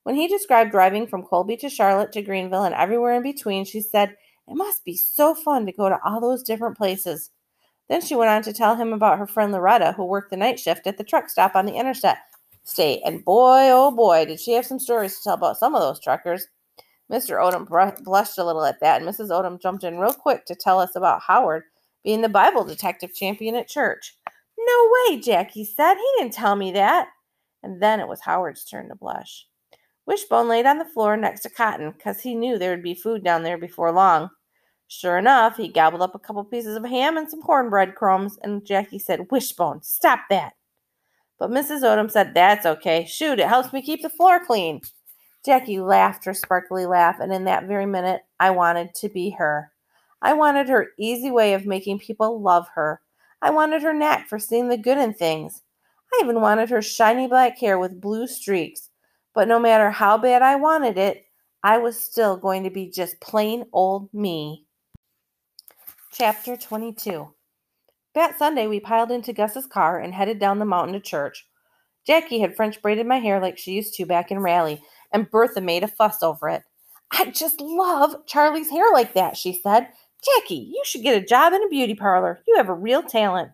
When 0.03 0.15
he 0.15 0.27
described 0.27 0.71
driving 0.71 1.07
from 1.07 1.23
Colby 1.23 1.57
to 1.57 1.69
Charlotte 1.69 2.13
to 2.13 2.21
Greenville 2.21 2.63
and 2.63 2.75
everywhere 2.75 3.15
in 3.15 3.23
between, 3.23 3.65
she 3.65 3.81
said, 3.81 4.15
It 4.47 4.55
must 4.55 4.85
be 4.85 4.95
so 4.95 5.35
fun 5.35 5.65
to 5.65 5.71
go 5.71 5.89
to 5.89 5.99
all 6.05 6.21
those 6.21 6.43
different 6.43 6.77
places. 6.77 7.31
Then 7.89 8.01
she 8.01 8.15
went 8.15 8.29
on 8.29 8.43
to 8.43 8.53
tell 8.53 8.75
him 8.75 8.93
about 8.93 9.17
her 9.17 9.27
friend 9.27 9.51
Loretta, 9.51 9.93
who 9.93 10.05
worked 10.05 10.29
the 10.29 10.37
night 10.37 10.59
shift 10.59 10.87
at 10.87 10.97
the 10.97 11.03
truck 11.03 11.29
stop 11.29 11.55
on 11.55 11.65
the 11.65 11.75
interstate. 11.75 12.17
State, 12.63 13.01
and 13.05 13.23
boy, 13.23 13.69
oh 13.71 13.91
boy, 13.91 14.25
did 14.25 14.39
she 14.39 14.53
have 14.53 14.65
some 14.65 14.79
stories 14.79 15.17
to 15.17 15.23
tell 15.23 15.33
about 15.35 15.57
some 15.57 15.73
of 15.73 15.81
those 15.81 16.01
truckers. 16.01 16.47
Mr. 17.11 17.41
Odom 17.41 17.65
blushed 18.03 18.37
a 18.37 18.43
little 18.43 18.65
at 18.65 18.79
that, 18.81 19.01
and 19.01 19.09
Mrs. 19.09 19.29
Odom 19.29 19.61
jumped 19.61 19.85
in 19.85 19.97
real 19.97 20.13
quick 20.13 20.45
to 20.45 20.55
tell 20.55 20.79
us 20.79 20.95
about 20.95 21.21
Howard 21.21 21.63
being 22.07 22.21
the 22.21 22.29
Bible 22.29 22.63
detective 22.63 23.13
champion 23.13 23.53
at 23.53 23.67
church. 23.67 24.15
No 24.57 24.91
way, 25.09 25.19
Jackie 25.19 25.65
said. 25.65 25.95
He 25.95 26.13
didn't 26.17 26.31
tell 26.31 26.55
me 26.55 26.71
that. 26.71 27.09
And 27.63 27.83
then 27.83 27.99
it 27.99 28.07
was 28.07 28.21
Howard's 28.21 28.63
turn 28.63 28.87
to 28.87 28.95
blush. 28.95 29.45
Wishbone 30.05 30.47
laid 30.47 30.65
on 30.65 30.77
the 30.77 30.85
floor 30.85 31.17
next 31.17 31.41
to 31.41 31.49
Cotton 31.49 31.91
because 31.91 32.21
he 32.21 32.33
knew 32.33 32.57
there 32.57 32.71
would 32.71 32.81
be 32.81 32.93
food 32.93 33.25
down 33.25 33.43
there 33.43 33.57
before 33.57 33.91
long. 33.91 34.29
Sure 34.87 35.17
enough, 35.17 35.57
he 35.57 35.67
gobbled 35.67 36.01
up 36.01 36.15
a 36.15 36.19
couple 36.19 36.45
pieces 36.45 36.77
of 36.77 36.85
ham 36.85 37.17
and 37.17 37.29
some 37.29 37.41
cornbread 37.41 37.95
crumbs, 37.95 38.39
and 38.41 38.65
Jackie 38.65 38.99
said, 38.99 39.29
Wishbone, 39.29 39.81
stop 39.81 40.21
that. 40.29 40.53
But 41.37 41.51
Mrs. 41.51 41.81
Odom 41.81 42.09
said, 42.09 42.33
That's 42.33 42.65
okay. 42.65 43.03
Shoot, 43.03 43.41
it 43.41 43.49
helps 43.49 43.73
me 43.73 43.81
keep 43.81 44.01
the 44.01 44.09
floor 44.09 44.39
clean. 44.45 44.79
Jackie 45.45 45.81
laughed 45.81 46.23
her 46.23 46.33
sparkly 46.33 46.85
laugh, 46.85 47.19
and 47.19 47.33
in 47.33 47.43
that 47.43 47.67
very 47.67 47.85
minute, 47.85 48.21
I 48.39 48.51
wanted 48.51 48.95
to 48.95 49.09
be 49.09 49.31
her. 49.31 49.73
I 50.21 50.33
wanted 50.33 50.69
her 50.69 50.89
easy 50.97 51.31
way 51.31 51.53
of 51.53 51.65
making 51.65 51.99
people 51.99 52.41
love 52.41 52.67
her. 52.75 53.01
I 53.41 53.51
wanted 53.51 53.81
her 53.83 53.93
knack 53.93 54.27
for 54.27 54.39
seeing 54.39 54.69
the 54.69 54.77
good 54.77 54.97
in 54.97 55.13
things. 55.13 55.61
I 56.13 56.21
even 56.23 56.41
wanted 56.41 56.69
her 56.69 56.81
shiny 56.81 57.27
black 57.27 57.57
hair 57.57 57.77
with 57.77 58.01
blue 58.01 58.27
streaks. 58.27 58.89
But 59.35 59.47
no 59.47 59.59
matter 59.59 59.91
how 59.91 60.17
bad 60.17 60.41
I 60.41 60.55
wanted 60.55 60.97
it, 60.97 61.25
I 61.63 61.77
was 61.77 61.99
still 61.99 62.37
going 62.37 62.63
to 62.63 62.69
be 62.69 62.89
just 62.89 63.19
plain 63.19 63.65
old 63.73 64.11
me. 64.13 64.65
Chapter 66.11 66.57
22 66.57 67.27
that 68.17 68.39
Sunday, 68.39 68.65
we 68.65 68.79
piled 68.79 69.11
into 69.11 69.31
Gus's 69.31 69.67
car 69.67 69.99
and 69.99 70.11
headed 70.11 70.39
down 70.39 70.57
the 70.57 70.65
mountain 70.65 70.93
to 70.93 70.99
church. 70.99 71.47
Jackie 72.03 72.39
had 72.39 72.55
French 72.55 72.81
braided 72.81 73.05
my 73.05 73.19
hair 73.19 73.39
like 73.39 73.59
she 73.59 73.73
used 73.73 73.93
to 73.93 74.07
back 74.07 74.31
in 74.31 74.39
Raleigh, 74.39 74.81
and 75.13 75.29
Bertha 75.29 75.61
made 75.61 75.83
a 75.83 75.87
fuss 75.87 76.23
over 76.23 76.49
it. 76.49 76.63
I 77.11 77.25
just 77.25 77.61
love 77.61 78.25
Charlie's 78.25 78.71
hair 78.71 78.91
like 78.91 79.13
that, 79.13 79.37
she 79.37 79.53
said. 79.53 79.89
Jackie, 80.23 80.71
you 80.73 80.81
should 80.85 81.03
get 81.03 81.21
a 81.21 81.25
job 81.25 81.53
in 81.53 81.63
a 81.63 81.69
beauty 81.69 81.95
parlor. 81.95 82.41
You 82.47 82.55
have 82.57 82.69
a 82.69 82.73
real 82.73 83.03
talent. 83.03 83.51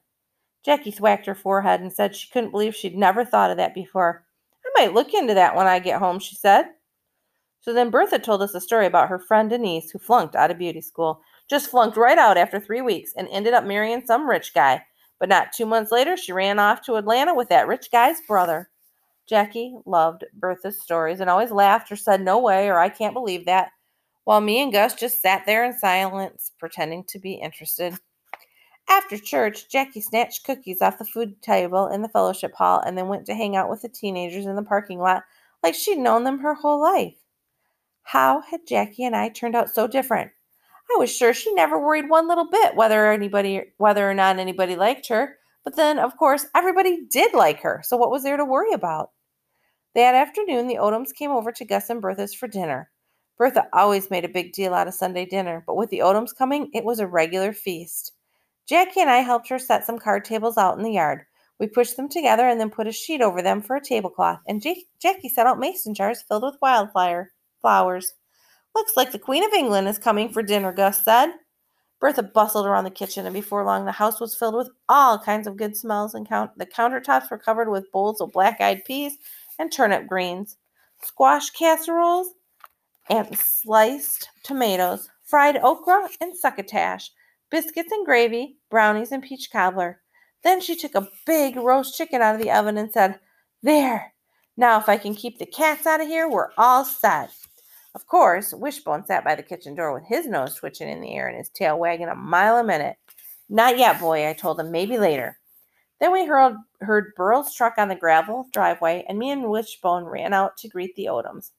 Jackie 0.64 0.92
thwacked 0.92 1.26
her 1.26 1.36
forehead 1.36 1.82
and 1.82 1.92
said 1.92 2.16
she 2.16 2.30
couldn't 2.32 2.52
believe 2.52 2.76
she'd 2.76 2.98
never 2.98 3.26
thought 3.26 3.52
of 3.52 3.58
that 3.58 3.76
before. 3.76 4.24
I 4.66 4.82
might 4.82 4.94
look 4.94 5.14
into 5.14 5.34
that 5.34 5.56
when 5.56 5.68
I 5.68 5.80
get 5.80 6.00
home, 6.00 6.20
she 6.20 6.36
said. 6.36 6.68
So 7.60 7.74
then 7.74 7.90
Bertha 7.90 8.20
told 8.20 8.42
us 8.42 8.54
a 8.56 8.62
story 8.62 8.86
about 8.86 9.10
her 9.10 9.20
friend 9.20 9.50
Denise 9.50 9.92
who 9.92 10.00
flunked 10.00 10.36
out 10.36 10.52
of 10.52 10.58
beauty 10.58 10.82
school. 10.82 11.22
Just 11.50 11.70
flunked 11.70 11.98
right 11.98 12.18
out 12.18 12.38
after 12.38 12.60
three 12.60 12.82
weeks 12.82 13.14
and 13.16 13.28
ended 13.30 13.54
up 13.54 13.66
marrying 13.66 14.06
some 14.06 14.30
rich 14.30 14.54
guy. 14.54 14.84
But 15.20 15.30
not 15.30 15.54
two 15.54 15.66
months 15.66 15.92
later, 15.92 16.18
she 16.18 16.34
ran 16.34 16.60
off 16.60 16.82
to 16.84 16.96
Atlanta 16.96 17.34
with 17.34 17.50
that 17.50 17.68
rich 17.68 17.90
guy's 17.92 18.20
brother. 18.28 18.70
Jackie 19.28 19.76
loved 19.86 20.26
Bertha's 20.34 20.82
stories 20.82 21.22
and 21.22 21.30
always 21.30 21.52
laughed 21.52 21.92
or 21.92 21.96
said, 21.96 22.22
No 22.22 22.40
way, 22.40 22.68
or 22.68 22.80
I 22.80 22.90
can't 22.90 23.14
believe 23.14 23.46
that, 23.46 23.70
while 24.24 24.42
me 24.42 24.62
and 24.62 24.72
Gus 24.72 24.94
just 24.94 25.22
sat 25.22 25.46
there 25.46 25.66
in 25.66 25.78
silence, 25.78 26.52
pretending 26.60 27.04
to 27.06 27.20
be 27.20 27.34
interested. 27.34 27.98
After 28.90 29.18
church, 29.18 29.70
Jackie 29.70 30.02
snatched 30.02 30.46
cookies 30.46 30.82
off 30.82 30.98
the 30.98 31.06
food 31.06 31.42
table 31.42 31.88
in 31.88 32.02
the 32.02 32.10
fellowship 32.10 32.54
hall 32.54 32.80
and 32.80 32.98
then 32.98 33.08
went 33.08 33.26
to 33.28 33.36
hang 33.36 33.56
out 33.56 33.70
with 33.70 33.82
the 33.82 33.90
teenagers 33.90 34.46
in 34.46 34.56
the 34.56 34.64
parking 34.64 35.00
lot 35.00 35.24
like 35.62 35.74
she'd 35.74 35.98
known 35.98 36.24
them 36.24 36.40
her 36.40 36.54
whole 36.54 36.82
life. 36.82 37.16
How 38.04 38.42
had 38.42 38.68
Jackie 38.68 39.06
and 39.06 39.16
I 39.16 39.30
turned 39.30 39.56
out 39.56 39.70
so 39.70 39.88
different? 39.88 40.32
I 40.94 41.00
was 41.00 41.10
sure 41.10 41.34
she 41.34 41.54
never 41.54 41.80
worried 41.80 42.10
one 42.10 42.28
little 42.28 42.50
bit 42.50 42.76
whether 42.76 43.10
anybody 43.12 43.64
whether 43.78 44.10
or 44.10 44.14
not 44.14 44.38
anybody 44.38 44.76
liked 44.76 45.08
her. 45.08 45.38
But 45.64 45.78
then, 45.78 45.98
of 45.98 46.18
course, 46.18 46.46
everybody 46.54 47.06
did 47.10 47.34
like 47.34 47.62
her, 47.62 47.82
so 47.86 47.96
what 47.96 48.12
was 48.12 48.24
there 48.24 48.36
to 48.36 48.44
worry 48.44 48.74
about? 48.74 49.12
That 49.96 50.14
afternoon, 50.14 50.68
the 50.68 50.76
Odoms 50.76 51.14
came 51.14 51.32
over 51.32 51.54
to 51.54 51.66
Gus 51.66 51.90
and 51.90 52.02
Bertha's 52.02 52.34
for 52.34 52.48
dinner. 52.48 52.92
Bertha 53.38 53.68
always 53.74 54.12
made 54.12 54.26
a 54.26 54.30
big 54.30 54.54
deal 54.54 54.74
out 54.74 54.88
of 54.88 54.94
Sunday 54.94 55.26
dinner, 55.26 55.64
but 55.66 55.76
with 55.76 55.90
the 55.90 56.00
Odoms 56.00 56.36
coming, 56.36 56.70
it 56.74 56.84
was 56.84 57.00
a 57.00 57.08
regular 57.08 57.52
feast. 57.52 58.14
Jackie 58.68 59.02
and 59.02 59.10
I 59.10 59.18
helped 59.18 59.50
her 59.50 59.60
set 59.60 59.86
some 59.86 60.00
card 60.00 60.24
tables 60.24 60.58
out 60.58 60.78
in 60.78 60.84
the 60.84 60.92
yard. 60.92 61.26
We 61.60 61.68
pushed 61.68 61.98
them 61.98 62.10
together 62.10 62.48
and 62.48 62.60
then 62.60 62.70
put 62.70 62.88
a 62.88 62.92
sheet 62.92 63.22
over 63.22 63.42
them 63.42 63.62
for 63.62 63.76
a 63.76 63.82
tablecloth, 63.82 64.40
and 64.48 64.62
J- 64.62 64.86
Jackie 65.02 65.30
set 65.30 65.48
out 65.48 65.60
mason 65.60 65.94
jars 65.94 66.22
filled 66.22 66.44
with 66.44 66.58
wildflower 66.62 67.32
flowers. 67.62 68.14
Looks 68.76 68.94
like 68.96 69.12
the 69.12 69.20
Queen 69.20 69.44
of 69.44 69.54
England 69.54 69.88
is 69.88 69.98
coming 70.00 70.30
for 70.30 70.44
dinner, 70.44 70.72
Gus 70.72 71.04
said. 71.04 71.32
Bertha 72.00 72.24
bustled 72.24 72.66
around 72.66 72.84
the 72.84 72.92
kitchen, 72.92 73.26
and 73.26 73.34
before 73.34 73.64
long 73.64 73.86
the 73.86 73.92
house 73.92 74.20
was 74.20 74.36
filled 74.36 74.56
with 74.56 74.70
all 74.90 75.18
kinds 75.18 75.48
of 75.48 75.58
good 75.58 75.76
smells, 75.78 76.14
and 76.14 76.28
count- 76.28 76.58
the 76.58 76.66
countertops 76.66 77.32
were 77.32 77.38
covered 77.38 77.70
with 77.70 77.92
bowls 77.92 78.20
of 78.20 78.32
black 78.32 78.60
eyed 78.60 78.84
peas 78.86 79.18
and 79.58 79.72
turnip 79.72 80.08
greens, 80.08 80.58
squash 81.04 81.50
casseroles, 81.52 82.34
and 83.10 83.38
sliced 83.38 84.30
tomatoes, 84.44 85.10
fried 85.24 85.58
okra 85.58 86.10
and 86.22 86.36
succotash, 86.36 87.12
biscuits 87.50 87.92
and 87.92 88.06
gravy, 88.06 88.58
brownies 88.70 89.12
and 89.12 89.24
peach 89.24 89.50
cobbler. 89.52 90.02
Then 90.44 90.62
she 90.62 90.76
took 90.76 90.96
a 90.96 91.08
big 91.26 91.56
roast 91.56 91.98
chicken 91.98 92.22
out 92.22 92.36
of 92.36 92.42
the 92.42 92.52
oven 92.52 92.78
and 92.78 92.92
said, 92.92 93.20
There, 93.62 94.14
now 94.58 94.80
if 94.80 94.90
I 94.90 94.98
can 94.98 95.16
keep 95.16 95.40
the 95.40 95.46
cats 95.46 95.86
out 95.86 96.02
of 96.02 96.08
here, 96.08 96.30
we're 96.30 96.50
all 96.58 96.86
set. 96.86 97.32
Of 97.96 98.08
course, 98.08 98.54
Wishbone 98.54 99.06
sat 99.06 99.24
by 99.24 99.36
the 99.36 99.44
kitchen 99.44 99.76
door 99.76 99.94
with 99.94 100.06
his 100.08 100.26
nose 100.26 100.56
twitching 100.56 100.90
in 100.90 101.00
the 101.00 101.14
air 101.14 101.28
and 101.28 101.38
his 101.38 101.50
tail 101.50 101.78
wagging 101.78 102.10
a 102.10 102.16
mile 102.16 102.58
a 102.58 102.64
minute. 102.64 102.98
Not 103.50 103.78
yet, 103.78 104.00
boy, 104.00 104.28
I 104.28 104.34
told 104.34 104.60
him, 104.60 104.72
maybe 104.72 104.98
later. 104.98 105.40
Then 106.00 106.12
we 106.12 106.26
heard, 106.26 106.56
heard 106.82 107.14
Burl's 107.16 107.54
truck 107.54 107.76
on 107.78 107.88
the 107.88 107.96
gravel 107.96 108.48
driveway, 108.52 109.06
and 109.08 109.20
me 109.20 109.30
and 109.30 109.50
Wishbone 109.50 110.06
ran 110.06 110.34
out 110.34 110.58
to 110.58 110.68
greet 110.68 110.96
the 110.96 111.06
Odoms. 111.06 111.52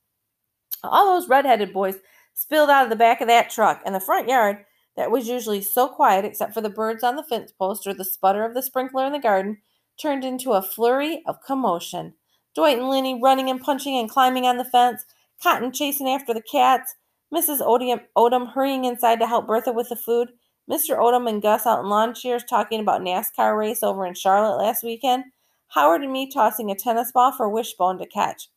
All 0.90 1.06
those 1.06 1.28
red-headed 1.28 1.72
boys 1.72 1.96
spilled 2.34 2.70
out 2.70 2.84
of 2.84 2.90
the 2.90 2.96
back 2.96 3.20
of 3.20 3.28
that 3.28 3.50
truck, 3.50 3.82
and 3.84 3.94
the 3.94 4.00
front 4.00 4.28
yard, 4.28 4.64
that 4.96 5.10
was 5.10 5.28
usually 5.28 5.60
so 5.60 5.88
quiet 5.88 6.24
except 6.24 6.54
for 6.54 6.60
the 6.60 6.68
birds 6.68 7.02
on 7.02 7.16
the 7.16 7.22
fence 7.22 7.52
post 7.52 7.86
or 7.86 7.94
the 7.94 8.04
sputter 8.04 8.44
of 8.44 8.54
the 8.54 8.62
sprinkler 8.62 9.04
in 9.06 9.12
the 9.12 9.18
garden, 9.18 9.58
turned 10.00 10.24
into 10.24 10.52
a 10.52 10.62
flurry 10.62 11.22
of 11.26 11.42
commotion. 11.42 12.14
Dwight 12.54 12.78
and 12.78 12.88
Linny 12.88 13.20
running 13.20 13.50
and 13.50 13.60
punching 13.60 13.96
and 13.96 14.08
climbing 14.08 14.46
on 14.46 14.56
the 14.56 14.64
fence, 14.64 15.04
Cotton 15.42 15.72
chasing 15.72 16.08
after 16.08 16.32
the 16.32 16.42
cats, 16.42 16.94
Mrs. 17.32 17.60
Odom, 17.60 18.00
Odom 18.16 18.52
hurrying 18.52 18.84
inside 18.84 19.18
to 19.18 19.26
help 19.26 19.46
Bertha 19.46 19.72
with 19.72 19.88
the 19.88 19.96
food, 19.96 20.30
Mr. 20.70 20.96
Odom 20.96 21.28
and 21.28 21.42
Gus 21.42 21.66
out 21.66 21.80
in 21.80 21.90
lawn 21.90 22.14
chairs 22.14 22.44
talking 22.44 22.80
about 22.80 23.02
NASCAR 23.02 23.58
race 23.58 23.82
over 23.82 24.06
in 24.06 24.14
Charlotte 24.14 24.56
last 24.56 24.84
weekend, 24.84 25.24
Howard 25.68 26.02
and 26.02 26.12
me 26.12 26.30
tossing 26.30 26.70
a 26.70 26.74
tennis 26.76 27.10
ball 27.10 27.32
for 27.32 27.48
Wishbone 27.48 27.98
to 27.98 28.06
catch. 28.06 28.48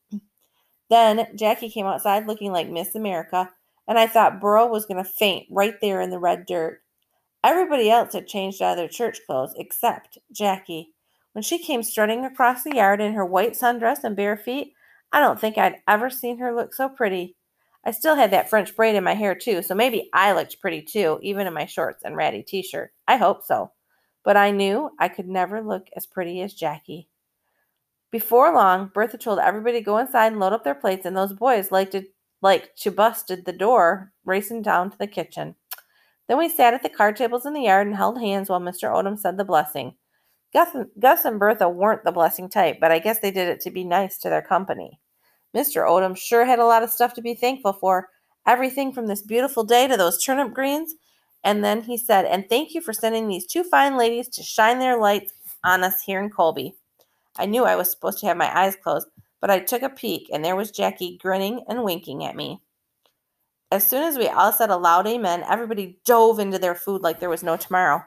Then 0.89 1.27
Jackie 1.35 1.69
came 1.69 1.85
outside 1.85 2.27
looking 2.27 2.51
like 2.51 2.69
Miss 2.69 2.95
America, 2.95 3.51
and 3.87 3.97
I 3.97 4.07
thought 4.07 4.41
Burl 4.41 4.69
was 4.69 4.85
going 4.85 5.03
to 5.03 5.09
faint 5.09 5.47
right 5.49 5.75
there 5.81 6.01
in 6.01 6.09
the 6.09 6.19
red 6.19 6.45
dirt. 6.45 6.81
Everybody 7.43 7.89
else 7.89 8.13
had 8.13 8.27
changed 8.27 8.61
out 8.61 8.71
of 8.71 8.77
their 8.77 8.87
church 8.87 9.19
clothes 9.25 9.53
except 9.57 10.17
Jackie. 10.31 10.93
When 11.33 11.43
she 11.43 11.59
came 11.59 11.83
strutting 11.83 12.25
across 12.25 12.63
the 12.63 12.75
yard 12.75 12.99
in 12.99 13.13
her 13.13 13.25
white 13.25 13.53
sundress 13.53 14.03
and 14.03 14.15
bare 14.15 14.37
feet, 14.37 14.73
I 15.11 15.19
don't 15.19 15.39
think 15.39 15.57
I'd 15.57 15.77
ever 15.87 16.09
seen 16.09 16.39
her 16.39 16.53
look 16.53 16.73
so 16.73 16.89
pretty. 16.89 17.35
I 17.85 17.91
still 17.91 18.15
had 18.15 18.31
that 18.31 18.49
French 18.49 18.75
braid 18.75 18.95
in 18.95 19.03
my 19.03 19.13
hair, 19.13 19.35
too, 19.35 19.61
so 19.61 19.73
maybe 19.73 20.09
I 20.13 20.33
looked 20.33 20.59
pretty, 20.59 20.81
too, 20.81 21.19
even 21.21 21.47
in 21.47 21.53
my 21.53 21.65
shorts 21.65 22.03
and 22.03 22.17
ratty 22.17 22.43
t 22.43 22.61
shirt. 22.61 22.91
I 23.07 23.17
hope 23.17 23.45
so. 23.45 23.71
But 24.23 24.35
I 24.35 24.51
knew 24.51 24.89
I 24.99 25.07
could 25.07 25.27
never 25.27 25.61
look 25.61 25.87
as 25.95 26.05
pretty 26.05 26.41
as 26.41 26.53
Jackie. 26.53 27.07
Before 28.11 28.53
long, 28.53 28.89
Bertha 28.93 29.17
told 29.17 29.39
everybody 29.39 29.79
to 29.79 29.83
go 29.83 29.97
inside 29.97 30.27
and 30.27 30.39
load 30.39 30.53
up 30.53 30.63
their 30.63 30.75
plates, 30.75 31.05
and 31.05 31.15
those 31.15 31.33
boys 31.33 31.71
liked 31.71 31.91
to, 31.91 32.03
like 32.41 32.75
to 32.77 32.91
busted 32.91 33.45
the 33.45 33.53
door, 33.53 34.13
racing 34.25 34.61
down 34.61 34.91
to 34.91 34.97
the 34.97 35.07
kitchen. 35.07 35.55
Then 36.27 36.37
we 36.37 36.49
sat 36.49 36.73
at 36.73 36.83
the 36.83 36.89
card 36.89 37.15
tables 37.15 37.45
in 37.45 37.53
the 37.53 37.63
yard 37.63 37.87
and 37.87 37.95
held 37.95 38.19
hands 38.19 38.49
while 38.49 38.59
Mr. 38.59 38.89
Odom 38.89 39.17
said 39.17 39.37
the 39.37 39.45
blessing. 39.45 39.95
Gus 40.53 40.73
and, 40.73 40.87
Gus 40.99 41.25
and 41.25 41.39
Bertha 41.39 41.67
weren't 41.67 42.03
the 42.03 42.11
blessing 42.11 42.49
type, 42.49 42.77
but 42.79 42.91
I 42.91 42.99
guess 42.99 43.19
they 43.19 43.31
did 43.31 43.49
it 43.49 43.61
to 43.61 43.71
be 43.71 43.83
nice 43.83 44.17
to 44.19 44.29
their 44.29 44.41
company. 44.41 44.99
Mr. 45.55 45.85
Odom 45.85 46.15
sure 46.15 46.45
had 46.45 46.59
a 46.59 46.65
lot 46.65 46.83
of 46.83 46.89
stuff 46.89 47.13
to 47.15 47.21
be 47.21 47.33
thankful 47.33 47.73
for, 47.73 48.09
everything 48.45 48.93
from 48.93 49.07
this 49.07 49.21
beautiful 49.21 49.63
day 49.63 49.87
to 49.87 49.97
those 49.97 50.23
turnip 50.23 50.53
greens. 50.53 50.95
And 51.43 51.63
then 51.63 51.81
he 51.81 51.97
said, 51.97 52.25
And 52.25 52.47
thank 52.49 52.73
you 52.73 52.81
for 52.81 52.93
sending 52.93 53.27
these 53.27 53.45
two 53.45 53.63
fine 53.63 53.97
ladies 53.97 54.29
to 54.29 54.43
shine 54.43 54.79
their 54.79 54.97
lights 54.97 55.33
on 55.63 55.83
us 55.83 56.01
here 56.01 56.21
in 56.21 56.29
Colby. 56.29 56.75
I 57.37 57.45
knew 57.45 57.65
I 57.65 57.75
was 57.75 57.91
supposed 57.91 58.19
to 58.19 58.27
have 58.27 58.37
my 58.37 58.55
eyes 58.57 58.75
closed, 58.75 59.07
but 59.39 59.49
I 59.49 59.59
took 59.59 59.81
a 59.81 59.89
peek, 59.89 60.29
and 60.31 60.43
there 60.43 60.55
was 60.55 60.71
Jackie 60.71 61.17
grinning 61.21 61.63
and 61.67 61.83
winking 61.83 62.23
at 62.23 62.35
me. 62.35 62.61
As 63.71 63.85
soon 63.85 64.03
as 64.03 64.17
we 64.17 64.27
all 64.27 64.53
said 64.53 64.69
a 64.69 64.77
loud 64.77 65.07
amen, 65.07 65.43
everybody 65.47 65.99
dove 66.05 66.39
into 66.39 66.57
their 66.57 66.75
food 66.75 67.01
like 67.01 67.19
there 67.19 67.29
was 67.29 67.43
no 67.43 67.57
tomorrow. 67.57 68.03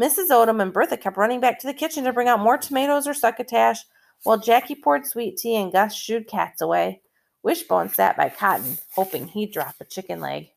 Mrs. 0.00 0.30
Odom 0.30 0.62
and 0.62 0.72
Bertha 0.72 0.96
kept 0.96 1.16
running 1.16 1.40
back 1.40 1.58
to 1.58 1.66
the 1.66 1.74
kitchen 1.74 2.04
to 2.04 2.12
bring 2.12 2.28
out 2.28 2.40
more 2.40 2.56
tomatoes 2.56 3.06
or 3.06 3.14
succotash, 3.14 3.84
while 4.22 4.38
Jackie 4.38 4.74
poured 4.74 5.06
sweet 5.06 5.36
tea 5.36 5.56
and 5.56 5.72
Gus 5.72 5.94
shooed 5.94 6.28
cats 6.28 6.60
away. 6.60 7.02
Wishbone 7.42 7.88
sat 7.88 8.16
by 8.16 8.28
Cotton, 8.28 8.78
hoping 8.94 9.26
he'd 9.26 9.52
drop 9.52 9.74
a 9.80 9.84
chicken 9.84 10.20
leg. 10.20 10.50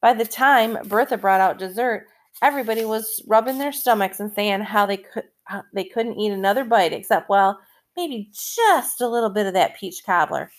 By 0.00 0.14
the 0.14 0.24
time 0.24 0.78
Bertha 0.86 1.18
brought 1.18 1.40
out 1.40 1.58
dessert, 1.58 2.06
everybody 2.42 2.84
was 2.84 3.22
rubbing 3.26 3.58
their 3.58 3.72
stomachs 3.72 4.20
and 4.20 4.32
saying 4.32 4.60
how 4.60 4.86
they 4.86 4.98
could 4.98 5.24
Uh, 5.50 5.62
they 5.74 5.84
couldn't 5.84 6.18
eat 6.18 6.32
another 6.32 6.64
bite 6.64 6.92
except 6.92 7.28
well, 7.28 7.58
maybe 7.96 8.30
just 8.32 9.00
a 9.00 9.08
little 9.08 9.30
bit 9.30 9.46
of 9.46 9.54
that 9.54 9.76
peach 9.76 10.02
cobbler. 10.04 10.50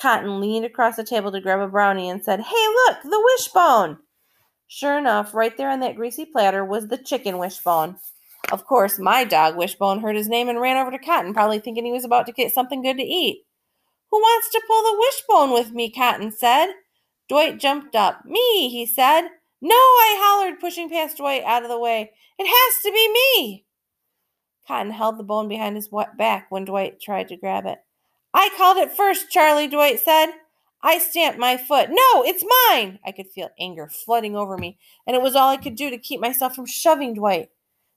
Cotton 0.00 0.40
leaned 0.40 0.64
across 0.64 0.96
the 0.96 1.04
table 1.04 1.32
to 1.32 1.40
grab 1.40 1.60
a 1.60 1.68
brownie 1.68 2.08
and 2.08 2.24
said, 2.24 2.40
Hey, 2.40 2.66
look, 2.86 3.02
the 3.02 3.22
wishbone! 3.34 3.98
Sure 4.66 4.98
enough, 4.98 5.34
right 5.34 5.56
there 5.56 5.70
on 5.70 5.80
that 5.80 5.96
greasy 5.96 6.24
platter 6.24 6.64
was 6.64 6.88
the 6.88 6.98
chicken 6.98 7.38
wishbone. 7.38 7.96
Of 8.52 8.66
course, 8.66 8.98
my 8.98 9.24
dog 9.24 9.56
Wishbone 9.56 10.00
heard 10.00 10.16
his 10.16 10.28
name 10.28 10.48
and 10.48 10.60
ran 10.60 10.76
over 10.76 10.90
to 10.90 10.98
Cotton, 10.98 11.32
probably 11.32 11.58
thinking 11.58 11.84
he 11.84 11.92
was 11.92 12.04
about 12.04 12.26
to 12.26 12.32
get 12.32 12.52
something 12.52 12.82
good 12.82 12.98
to 12.98 13.02
eat. 13.02 13.44
Who 14.10 14.18
wants 14.18 14.50
to 14.50 14.62
pull 14.66 14.82
the 14.82 14.98
wishbone 14.98 15.52
with 15.52 15.72
me? 15.72 15.90
Cotton 15.90 16.30
said. 16.30 16.72
Dwight 17.28 17.58
jumped 17.58 17.96
up. 17.96 18.24
Me, 18.26 18.68
he 18.68 18.84
said. 18.84 19.22
No, 19.62 19.74
I 19.74 20.16
hollered, 20.20 20.60
pushing 20.60 20.90
past 20.90 21.16
Dwight 21.16 21.42
out 21.44 21.62
of 21.62 21.70
the 21.70 21.78
way. 21.78 22.10
It 22.38 22.46
has 22.46 22.82
to 22.82 22.92
be 22.92 23.08
me. 23.12 23.63
Cotton 24.66 24.92
held 24.92 25.18
the 25.18 25.24
bone 25.24 25.48
behind 25.48 25.76
his 25.76 25.90
back 26.16 26.50
when 26.50 26.64
Dwight 26.64 27.00
tried 27.00 27.28
to 27.28 27.36
grab 27.36 27.66
it. 27.66 27.78
I 28.32 28.50
called 28.56 28.78
it 28.78 28.92
first, 28.92 29.30
Charlie, 29.30 29.68
Dwight 29.68 30.00
said. 30.00 30.32
I 30.82 30.98
stamped 30.98 31.38
my 31.38 31.56
foot. 31.56 31.88
No, 31.90 32.24
it's 32.24 32.44
mine. 32.68 32.98
I 33.06 33.12
could 33.12 33.28
feel 33.28 33.50
anger 33.58 33.88
flooding 33.88 34.36
over 34.36 34.58
me, 34.58 34.78
and 35.06 35.16
it 35.16 35.22
was 35.22 35.34
all 35.34 35.48
I 35.48 35.56
could 35.56 35.76
do 35.76 35.88
to 35.90 35.98
keep 35.98 36.20
myself 36.20 36.54
from 36.54 36.66
shoving 36.66 37.14
Dwight. 37.14 37.50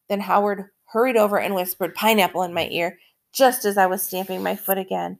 Then 0.07 0.21
Howard 0.21 0.69
hurried 0.85 1.17
over 1.17 1.37
and 1.39 1.53
whispered 1.53 1.95
pineapple 1.95 2.43
in 2.43 2.53
my 2.53 2.67
ear 2.69 2.97
just 3.33 3.65
as 3.65 3.77
I 3.77 3.85
was 3.85 4.01
stamping 4.01 4.41
my 4.41 4.55
foot 4.55 4.77
again. 4.77 5.19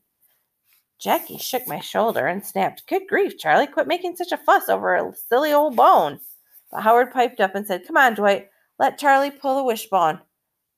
Jackie 1.00 1.38
shook 1.38 1.68
my 1.68 1.80
shoulder 1.80 2.26
and 2.26 2.44
snapped, 2.44 2.88
Good 2.88 3.04
grief, 3.08 3.38
Charlie, 3.38 3.68
quit 3.68 3.86
making 3.86 4.16
such 4.16 4.32
a 4.32 4.38
fuss 4.38 4.70
over 4.70 4.96
a 4.96 5.14
silly 5.30 5.54
old 5.54 5.76
bone. 5.76 6.20
But 6.72 6.82
Howard 6.82 7.12
piped 7.12 7.40
up 7.40 7.54
and 7.54 7.68
said, 7.68 7.86
Come 7.86 7.98
on, 7.98 8.16
Dwight, 8.16 8.50
let 8.80 8.98
Charlie 8.98 9.30
pull 9.30 9.58
the 9.58 9.64
wishbone. 9.64 10.20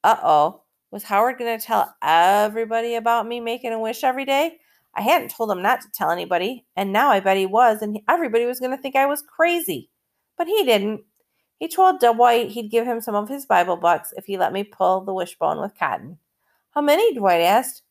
Uh 0.03 0.17
oh. 0.23 0.63
Was 0.91 1.03
Howard 1.03 1.37
going 1.37 1.59
to 1.59 1.65
tell 1.65 1.93
everybody 2.01 2.95
about 2.95 3.27
me 3.27 3.39
making 3.39 3.73
a 3.73 3.79
wish 3.79 4.03
every 4.03 4.25
day? 4.25 4.57
I 4.95 5.01
hadn't 5.01 5.31
told 5.31 5.51
him 5.51 5.61
not 5.61 5.81
to 5.81 5.91
tell 5.93 6.09
anybody, 6.09 6.65
and 6.75 6.91
now 6.91 7.09
I 7.09 7.19
bet 7.19 7.37
he 7.37 7.45
was, 7.45 7.81
and 7.81 7.99
everybody 8.09 8.45
was 8.45 8.59
going 8.59 8.75
to 8.75 8.81
think 8.81 8.95
I 8.95 9.05
was 9.05 9.21
crazy. 9.21 9.89
But 10.37 10.47
he 10.47 10.63
didn't. 10.63 11.01
He 11.59 11.67
told 11.67 11.99
Dwight 11.99 12.49
he'd 12.49 12.71
give 12.71 12.87
him 12.87 13.01
some 13.01 13.15
of 13.15 13.29
his 13.29 13.45
Bible 13.45 13.75
bucks 13.77 14.13
if 14.17 14.25
he 14.25 14.37
let 14.37 14.53
me 14.53 14.63
pull 14.63 15.01
the 15.01 15.13
wishbone 15.13 15.59
with 15.61 15.77
Cotton. 15.77 16.17
How 16.71 16.81
many? 16.81 17.13
Dwight 17.13 17.41
asked. 17.41 17.83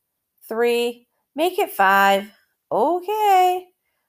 Three. 0.48 1.06
Make 1.36 1.58
it 1.58 1.70
five. 1.70 2.32
Okay. 2.72 3.66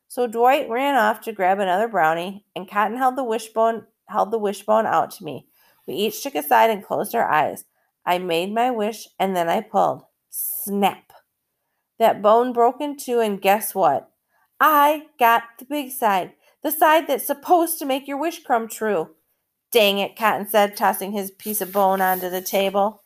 So 0.08 0.26
Dwight 0.26 0.70
ran 0.70 0.96
off 0.96 1.22
to 1.22 1.34
grab 1.34 1.60
another 1.60 1.88
brownie, 1.88 2.46
and 2.56 2.70
Cotton 2.70 2.98
held 2.98 3.18
the 3.18 3.24
wishbone 3.24 3.86
held 4.08 4.32
the 4.32 4.40
wishbone 4.40 4.88
out 4.88 5.12
to 5.12 5.24
me. 5.24 5.48
We 5.86 5.94
each 5.94 6.24
took 6.24 6.34
a 6.34 6.42
side 6.42 6.72
and 6.72 6.84
closed 6.84 7.14
our 7.14 7.30
eyes. 7.30 7.66
I 8.06 8.18
made 8.18 8.54
my 8.54 8.72
wish 8.72 9.08
and 9.20 9.36
then 9.36 9.50
I 9.50 9.62
pulled. 9.62 10.04
Snap. 10.30 11.14
That 12.00 12.22
bone 12.22 12.54
broke 12.54 12.80
in 12.80 12.96
two, 12.96 13.20
and 13.20 13.42
guess 13.42 13.76
what? 13.76 14.10
I 14.60 15.08
got 15.20 15.44
the 15.58 15.66
big 15.66 15.92
side, 15.92 16.34
the 16.64 16.72
side 16.72 17.08
that's 17.08 17.28
supposed 17.28 17.78
to 17.80 17.86
make 17.86 18.08
your 18.08 18.18
wish 18.18 18.44
come 18.44 18.68
true. 18.68 19.10
Dang 19.72 20.00
it, 20.00 20.16
Cotton 20.16 20.48
said, 20.48 20.76
tossing 20.76 21.12
his 21.12 21.32
piece 21.32 21.62
of 21.62 21.74
bone 21.74 22.02
onto 22.02 22.30
the 22.30 22.42
table. 22.42 23.04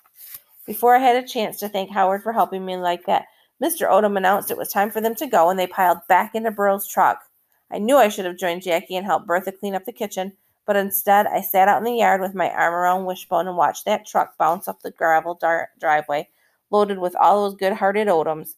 Before 0.66 0.96
I 0.96 1.00
had 1.00 1.22
a 1.22 1.28
chance 1.28 1.60
to 1.60 1.70
thank 1.70 1.92
Howard 1.92 2.24
for 2.24 2.34
helping 2.34 2.66
me 2.66 2.78
like 2.78 3.06
that, 3.06 3.26
Mr. 3.62 3.90
Odom 3.90 4.16
announced 4.16 4.52
it 4.52 4.58
was 4.58 4.70
time 4.70 4.92
for 4.92 5.02
them 5.02 5.16
to 5.16 5.28
go, 5.28 5.50
and 5.50 5.60
they 5.60 5.68
piled 5.68 6.00
back 6.08 6.36
into 6.36 6.52
Burl's 6.52 6.88
truck. 6.88 7.24
I 7.72 7.80
knew 7.80 7.98
I 7.98 8.10
should 8.10 8.26
have 8.26 8.38
joined 8.38 8.62
Jackie 8.62 8.96
and 8.96 9.06
helped 9.06 9.28
Bertha 9.28 9.52
clean 9.52 9.76
up 9.76 9.86
the 9.86 9.92
kitchen, 9.92 10.34
but 10.66 10.76
instead 10.76 11.28
I 11.28 11.42
sat 11.42 11.68
out 11.68 11.80
in 11.80 11.84
the 11.84 11.98
yard 11.98 12.22
with 12.22 12.36
my 12.36 12.50
arm 12.50 12.74
around 12.74 13.06
Wishbone 13.06 13.48
and 13.48 13.58
watched 13.58 13.86
that 13.86 14.06
truck 14.06 14.38
bounce 14.38 14.68
up 14.68 14.82
the 14.82 14.92
gravel 14.92 15.36
dar- 15.36 15.72
driveway, 15.80 16.30
loaded 16.70 16.98
with 16.98 17.16
all 17.16 17.44
those 17.44 17.58
good-hearted 17.58 18.08
Odoms. 18.08 18.56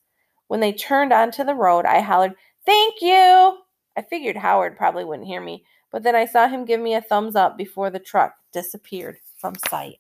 When 0.48 0.60
they 0.60 0.74
turned 0.74 1.12
onto 1.12 1.44
the 1.44 1.56
road, 1.56 1.86
I 1.86 2.02
hollered, 2.02 2.36
"Thank 2.66 3.02
you!" 3.02 3.60
I 3.98 4.02
figured 4.10 4.38
Howard 4.38 4.78
probably 4.78 5.06
wouldn't 5.06 5.28
hear 5.28 5.42
me, 5.42 5.66
but 5.92 6.04
then 6.04 6.16
I 6.16 6.26
saw 6.26 6.48
him 6.48 6.66
give 6.66 6.82
me 6.82 6.94
a 6.94 7.02
thumbs 7.02 7.36
up 7.36 7.58
before 7.58 7.90
the 7.90 8.00
truck 8.00 8.36
disappeared 8.52 9.18
from 9.38 9.56
sight. 9.70 10.00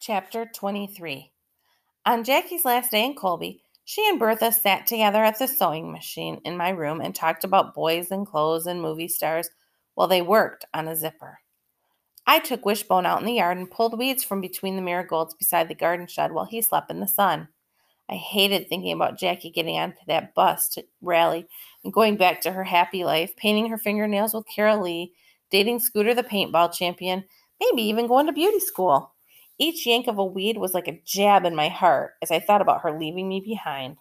Chapter 0.00 0.46
23 0.46 1.32
On 2.06 2.24
Jackie's 2.24 2.64
last 2.64 2.90
day 2.90 3.04
in 3.04 3.14
Colby, 3.14 3.62
she 3.88 4.06
and 4.06 4.18
Bertha 4.18 4.52
sat 4.52 4.86
together 4.86 5.24
at 5.24 5.38
the 5.38 5.48
sewing 5.48 5.90
machine 5.90 6.42
in 6.44 6.58
my 6.58 6.68
room 6.68 7.00
and 7.00 7.14
talked 7.14 7.42
about 7.42 7.72
boys 7.72 8.10
and 8.10 8.26
clothes 8.26 8.66
and 8.66 8.82
movie 8.82 9.08
stars 9.08 9.48
while 9.94 10.06
they 10.06 10.20
worked 10.20 10.66
on 10.74 10.86
a 10.88 10.94
zipper. 10.94 11.38
I 12.26 12.38
took 12.38 12.66
Wishbone 12.66 13.06
out 13.06 13.20
in 13.20 13.24
the 13.24 13.32
yard 13.32 13.56
and 13.56 13.70
pulled 13.70 13.98
weeds 13.98 14.22
from 14.22 14.42
between 14.42 14.76
the 14.76 14.82
marigolds 14.82 15.32
beside 15.32 15.68
the 15.68 15.74
garden 15.74 16.06
shed 16.06 16.32
while 16.32 16.44
he 16.44 16.60
slept 16.60 16.90
in 16.90 17.00
the 17.00 17.08
sun. 17.08 17.48
I 18.10 18.16
hated 18.16 18.68
thinking 18.68 18.92
about 18.92 19.18
Jackie 19.18 19.48
getting 19.48 19.78
onto 19.78 20.04
that 20.06 20.34
bus 20.34 20.68
to 20.74 20.84
Raleigh 21.00 21.48
and 21.82 21.90
going 21.90 22.18
back 22.18 22.42
to 22.42 22.52
her 22.52 22.64
happy 22.64 23.04
life, 23.04 23.34
painting 23.36 23.70
her 23.70 23.78
fingernails 23.78 24.34
with 24.34 24.44
Carol 24.54 24.82
Lee, 24.82 25.14
dating 25.50 25.80
Scooter 25.80 26.14
the 26.14 26.22
paintball 26.22 26.74
champion, 26.74 27.24
maybe 27.58 27.84
even 27.84 28.06
going 28.06 28.26
to 28.26 28.34
beauty 28.34 28.60
school. 28.60 29.14
Each 29.58 29.86
yank 29.86 30.06
of 30.06 30.18
a 30.18 30.24
weed 30.24 30.56
was 30.56 30.72
like 30.72 30.86
a 30.86 31.02
jab 31.04 31.44
in 31.44 31.56
my 31.56 31.68
heart 31.68 32.12
as 32.22 32.30
I 32.30 32.38
thought 32.38 32.60
about 32.60 32.82
her 32.82 32.96
leaving 32.96 33.28
me 33.28 33.40
behind. 33.40 33.96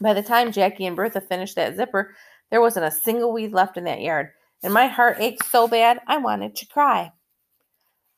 By 0.00 0.12
the 0.12 0.22
time 0.22 0.52
Jackie 0.52 0.86
and 0.86 0.96
Bertha 0.96 1.20
finished 1.20 1.56
that 1.56 1.76
zipper, 1.76 2.14
there 2.50 2.60
wasn't 2.60 2.86
a 2.86 2.90
single 2.90 3.32
weed 3.32 3.52
left 3.52 3.76
in 3.76 3.84
that 3.84 4.00
yard, 4.00 4.30
and 4.62 4.74
my 4.74 4.86
heart 4.86 5.18
ached 5.20 5.44
so 5.46 5.66
bad 5.66 6.00
I 6.06 6.18
wanted 6.18 6.56
to 6.56 6.66
cry. 6.66 7.12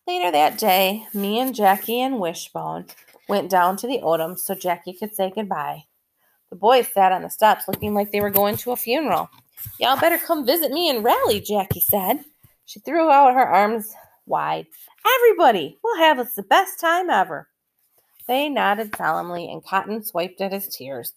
Later 0.06 0.32
that 0.32 0.58
day, 0.58 1.06
me 1.14 1.38
and 1.38 1.54
Jackie 1.54 2.00
and 2.00 2.18
Wishbone 2.18 2.86
went 3.28 3.50
down 3.50 3.76
to 3.76 3.86
the 3.86 4.00
Odoms 4.02 4.40
so 4.40 4.54
Jackie 4.54 4.94
could 4.94 5.14
say 5.14 5.30
goodbye. 5.32 5.84
The 6.50 6.56
boys 6.56 6.88
sat 6.88 7.12
on 7.12 7.22
the 7.22 7.30
steps 7.30 7.68
looking 7.68 7.94
like 7.94 8.10
they 8.10 8.20
were 8.20 8.30
going 8.30 8.56
to 8.58 8.72
a 8.72 8.76
funeral. 8.76 9.30
Y'all 9.78 9.98
better 9.98 10.18
come 10.18 10.44
visit 10.44 10.72
me 10.72 10.90
and 10.90 11.04
Raleigh, 11.04 11.40
Jackie 11.40 11.80
said. 11.80 12.24
She 12.64 12.80
threw 12.80 13.10
out 13.10 13.34
her 13.34 13.46
arms 13.46 13.94
wide. 14.26 14.66
Everybody, 15.18 15.78
we'll 15.82 15.98
have 15.98 16.18
us 16.18 16.34
the 16.34 16.42
best 16.42 16.80
time 16.80 17.10
ever. 17.10 17.48
They 18.28 18.48
nodded 18.48 18.94
solemnly, 18.96 19.50
and 19.50 19.64
Cotton 19.64 20.04
swiped 20.04 20.40
at 20.40 20.52
his 20.52 20.68
tears. 20.68 21.12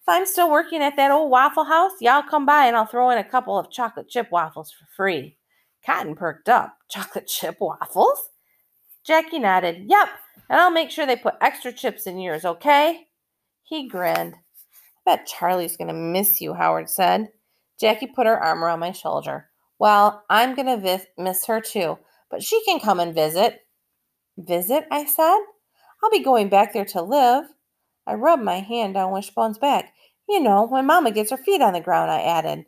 If 0.00 0.08
I'm 0.08 0.26
still 0.26 0.50
working 0.50 0.82
at 0.82 0.96
that 0.96 1.10
old 1.10 1.30
Waffle 1.30 1.64
House, 1.64 1.92
y'all 2.00 2.22
come 2.22 2.46
by 2.46 2.66
and 2.66 2.76
I'll 2.76 2.86
throw 2.86 3.10
in 3.10 3.18
a 3.18 3.24
couple 3.24 3.58
of 3.58 3.70
chocolate 3.70 4.08
chip 4.08 4.30
waffles 4.30 4.72
for 4.72 4.86
free. 4.96 5.36
Cotton 5.84 6.14
perked 6.14 6.48
up. 6.48 6.76
Chocolate 6.88 7.26
chip 7.26 7.56
waffles? 7.60 8.30
Jackie 9.04 9.38
nodded. 9.38 9.84
Yep, 9.88 10.08
and 10.48 10.60
I'll 10.60 10.70
make 10.70 10.90
sure 10.90 11.06
they 11.06 11.16
put 11.16 11.34
extra 11.40 11.72
chips 11.72 12.06
in 12.06 12.18
yours, 12.18 12.44
okay? 12.44 13.06
He 13.62 13.88
grinned. 13.88 14.34
I 14.34 15.16
bet 15.16 15.26
Charlie's 15.26 15.76
going 15.76 15.88
to 15.88 15.94
miss 15.94 16.40
you, 16.40 16.54
Howard 16.54 16.88
said. 16.88 17.28
Jackie 17.78 18.06
put 18.06 18.26
her 18.26 18.40
arm 18.40 18.64
around 18.64 18.80
my 18.80 18.92
shoulder. 18.92 19.48
Well, 19.78 20.24
I'm 20.30 20.54
going 20.54 20.80
to 20.80 21.00
miss 21.18 21.46
her 21.46 21.60
too, 21.60 21.98
but 22.30 22.42
she 22.42 22.62
can 22.64 22.80
come 22.80 23.00
and 23.00 23.14
visit. 23.14 23.66
Visit? 24.36 24.86
I 24.90 25.04
said. 25.04 25.38
I'll 26.02 26.10
be 26.10 26.22
going 26.22 26.48
back 26.48 26.72
there 26.72 26.84
to 26.86 27.02
live. 27.02 27.46
I 28.06 28.14
rubbed 28.14 28.42
my 28.42 28.60
hand 28.60 28.94
down 28.94 29.12
Wishbone's 29.12 29.58
back. 29.58 29.92
You 30.28 30.40
know, 30.40 30.66
when 30.66 30.86
Mamma 30.86 31.10
gets 31.10 31.30
her 31.30 31.36
feet 31.36 31.62
on 31.62 31.72
the 31.72 31.80
ground, 31.80 32.10
I 32.10 32.20
added. 32.22 32.66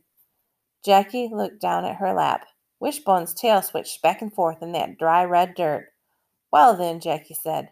Jackie 0.85 1.29
looked 1.33 1.61
down 1.61 1.85
at 1.85 1.97
her 1.97 2.13
lap. 2.13 2.47
Wishbone's 2.81 3.35
tail 3.35 3.63
switched 3.63 4.03
back 4.03 4.23
and 4.23 4.33
forth 4.33 4.63
in 4.63 4.73
that 4.73 4.99
dry 4.99 5.25
red 5.25 5.55
dirt. 5.55 5.89
Well, 6.53 6.77
then, 6.77 7.01
Jackie 7.01 7.35
said, 7.35 7.71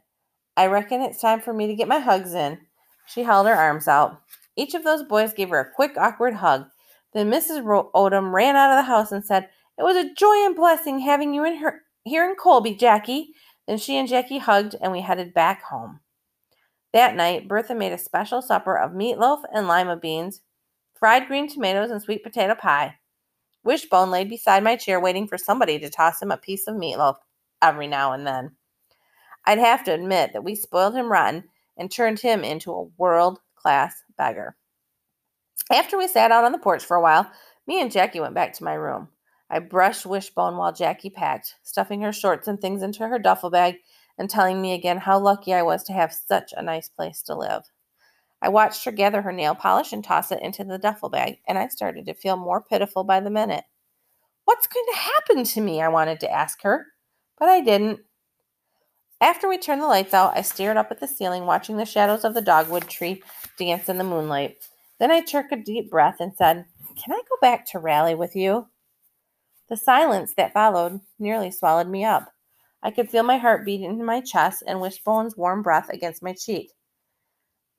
I 0.56 0.66
reckon 0.66 1.00
it's 1.00 1.20
time 1.20 1.40
for 1.40 1.52
me 1.52 1.66
to 1.66 1.74
get 1.74 1.88
my 1.88 2.00
hugs 2.00 2.34
in. 2.34 2.58
She 3.06 3.22
held 3.22 3.46
her 3.46 3.54
arms 3.54 3.88
out. 3.88 4.20
Each 4.56 4.74
of 4.74 4.84
those 4.84 5.02
boys 5.02 5.32
gave 5.32 5.50
her 5.50 5.60
a 5.60 5.74
quick, 5.74 5.92
awkward 5.96 6.34
hug. 6.34 6.66
Then 7.12 7.30
Mrs. 7.30 7.62
Odom 7.94 8.32
ran 8.32 8.56
out 8.56 8.70
of 8.70 8.76
the 8.76 8.88
house 8.88 9.12
and 9.12 9.24
said, 9.24 9.48
It 9.78 9.82
was 9.82 9.96
a 9.96 10.14
joy 10.14 10.44
and 10.44 10.56
blessing 10.56 11.00
having 11.00 11.34
you 11.34 11.44
in 11.44 11.56
her, 11.58 11.82
here 12.04 12.28
in 12.28 12.34
Colby, 12.36 12.74
Jackie. 12.74 13.28
Then 13.66 13.78
she 13.78 13.96
and 13.96 14.08
Jackie 14.08 14.38
hugged, 14.38 14.76
and 14.80 14.92
we 14.92 15.00
headed 15.00 15.34
back 15.34 15.64
home. 15.64 16.00
That 16.92 17.14
night, 17.14 17.48
Bertha 17.48 17.74
made 17.74 17.92
a 17.92 17.98
special 17.98 18.40
supper 18.40 18.78
of 18.78 18.92
meatloaf 18.92 19.42
and 19.52 19.68
lima 19.68 19.96
beans, 19.96 20.40
fried 20.94 21.26
green 21.26 21.48
tomatoes, 21.48 21.90
and 21.90 22.00
sweet 22.00 22.22
potato 22.22 22.54
pie. 22.54 22.94
Wishbone 23.64 24.10
lay 24.10 24.24
beside 24.24 24.62
my 24.62 24.76
chair 24.76 25.00
waiting 25.00 25.26
for 25.26 25.36
somebody 25.36 25.78
to 25.80 25.90
toss 25.90 26.22
him 26.22 26.30
a 26.30 26.36
piece 26.36 26.68
of 26.68 26.76
meatloaf 26.76 27.16
every 27.60 27.86
now 27.86 28.12
and 28.12 28.26
then. 28.26 28.52
I'd 29.44 29.58
have 29.58 29.84
to 29.84 29.92
admit 29.92 30.32
that 30.32 30.44
we 30.44 30.54
spoiled 30.54 30.94
him 30.94 31.10
rotten 31.10 31.44
and 31.76 31.90
turned 31.90 32.20
him 32.20 32.44
into 32.44 32.72
a 32.72 32.84
world 32.96 33.40
class 33.56 34.02
beggar. 34.16 34.56
After 35.70 35.98
we 35.98 36.08
sat 36.08 36.30
out 36.30 36.44
on 36.44 36.52
the 36.52 36.58
porch 36.58 36.84
for 36.84 36.96
a 36.96 37.02
while, 37.02 37.30
me 37.66 37.80
and 37.80 37.90
Jackie 37.90 38.20
went 38.20 38.34
back 38.34 38.52
to 38.54 38.64
my 38.64 38.74
room. 38.74 39.08
I 39.48 39.60
brushed 39.60 40.06
Wishbone 40.06 40.56
while 40.56 40.72
Jackie 40.72 41.10
packed, 41.10 41.56
stuffing 41.62 42.00
her 42.00 42.12
shorts 42.12 42.48
and 42.48 42.60
things 42.60 42.82
into 42.82 43.06
her 43.06 43.18
duffel 43.18 43.50
bag 43.50 43.76
and 44.18 44.28
telling 44.28 44.60
me 44.60 44.72
again 44.72 44.98
how 44.98 45.18
lucky 45.18 45.54
I 45.54 45.62
was 45.62 45.84
to 45.84 45.92
have 45.92 46.12
such 46.12 46.52
a 46.56 46.62
nice 46.62 46.88
place 46.88 47.22
to 47.22 47.34
live. 47.34 47.62
I 48.42 48.48
watched 48.48 48.84
her 48.84 48.92
gather 48.92 49.22
her 49.22 49.32
nail 49.32 49.54
polish 49.54 49.92
and 49.92 50.04
toss 50.04 50.30
it 50.30 50.42
into 50.42 50.64
the 50.64 50.78
duffel 50.78 51.08
bag, 51.08 51.38
and 51.46 51.58
I 51.58 51.68
started 51.68 52.06
to 52.06 52.14
feel 52.14 52.36
more 52.36 52.60
pitiful 52.60 53.04
by 53.04 53.20
the 53.20 53.30
minute. 53.30 53.64
What's 54.44 54.66
going 54.66 54.84
to 54.92 54.98
happen 54.98 55.44
to 55.44 55.60
me? 55.60 55.80
I 55.80 55.88
wanted 55.88 56.20
to 56.20 56.30
ask 56.30 56.62
her, 56.62 56.86
but 57.38 57.48
I 57.48 57.60
didn't. 57.60 58.00
After 59.20 59.48
we 59.48 59.58
turned 59.58 59.80
the 59.80 59.86
lights 59.86 60.12
out, 60.12 60.36
I 60.36 60.42
stared 60.42 60.76
up 60.76 60.90
at 60.90 61.00
the 61.00 61.08
ceiling, 61.08 61.46
watching 61.46 61.76
the 61.76 61.86
shadows 61.86 62.24
of 62.24 62.34
the 62.34 62.42
dogwood 62.42 62.88
tree 62.88 63.22
dance 63.58 63.88
in 63.88 63.96
the 63.96 64.04
moonlight. 64.04 64.58
Then 64.98 65.10
I 65.10 65.20
took 65.20 65.50
a 65.50 65.56
deep 65.56 65.90
breath 65.90 66.16
and 66.20 66.34
said, 66.36 66.66
Can 66.96 67.14
I 67.14 67.22
go 67.28 67.36
back 67.40 67.66
to 67.70 67.78
Raleigh 67.78 68.14
with 68.14 68.36
you? 68.36 68.66
The 69.68 69.76
silence 69.76 70.34
that 70.36 70.52
followed 70.52 71.00
nearly 71.18 71.50
swallowed 71.50 71.88
me 71.88 72.04
up. 72.04 72.32
I 72.82 72.90
could 72.90 73.10
feel 73.10 73.24
my 73.24 73.38
heart 73.38 73.64
beat 73.64 73.80
into 73.80 74.04
my 74.04 74.20
chest 74.20 74.62
and 74.66 74.80
Wishbone's 74.80 75.36
warm 75.36 75.62
breath 75.62 75.88
against 75.88 76.22
my 76.22 76.34
cheek. 76.34 76.70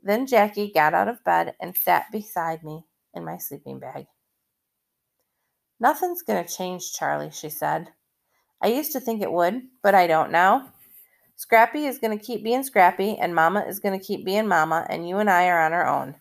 Then 0.04 0.28
Jackie 0.28 0.72
got 0.74 0.94
out 0.94 1.08
of 1.08 1.24
bed 1.24 1.56
and 1.62 1.76
sat 1.76 2.12
beside 2.12 2.64
me 2.64 2.86
in 3.14 3.24
my 3.24 3.38
sleeping 3.38 3.80
bag. 3.80 4.08
Nothing's 5.80 6.24
going 6.24 6.44
to 6.44 6.54
change, 6.54 6.94
Charlie, 6.94 7.32
she 7.32 7.50
said. 7.50 7.90
I 8.62 8.68
used 8.68 8.92
to 8.94 9.00
think 9.00 9.22
it 9.22 9.32
would, 9.32 9.62
but 9.84 9.96
I 9.96 10.08
don't 10.08 10.32
now. 10.32 10.74
Scrappy 11.36 11.86
is 11.86 12.00
going 12.00 12.18
to 12.18 12.26
keep 12.26 12.44
being 12.44 12.64
Scrappy, 12.64 13.16
and 13.18 13.36
Mama 13.36 13.64
is 13.68 13.80
going 13.80 13.98
to 13.98 14.04
keep 14.04 14.26
being 14.26 14.48
Mama, 14.48 14.88
and 14.90 15.08
you 15.08 15.20
and 15.20 15.30
I 15.30 15.48
are 15.48 15.62
on 15.62 15.72
our 15.72 15.88
own. 15.88 16.16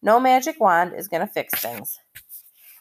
No 0.00 0.18
magic 0.18 0.58
wand 0.58 0.94
is 0.96 1.08
going 1.08 1.20
to 1.20 1.32
fix 1.32 1.60
things. 1.60 2.00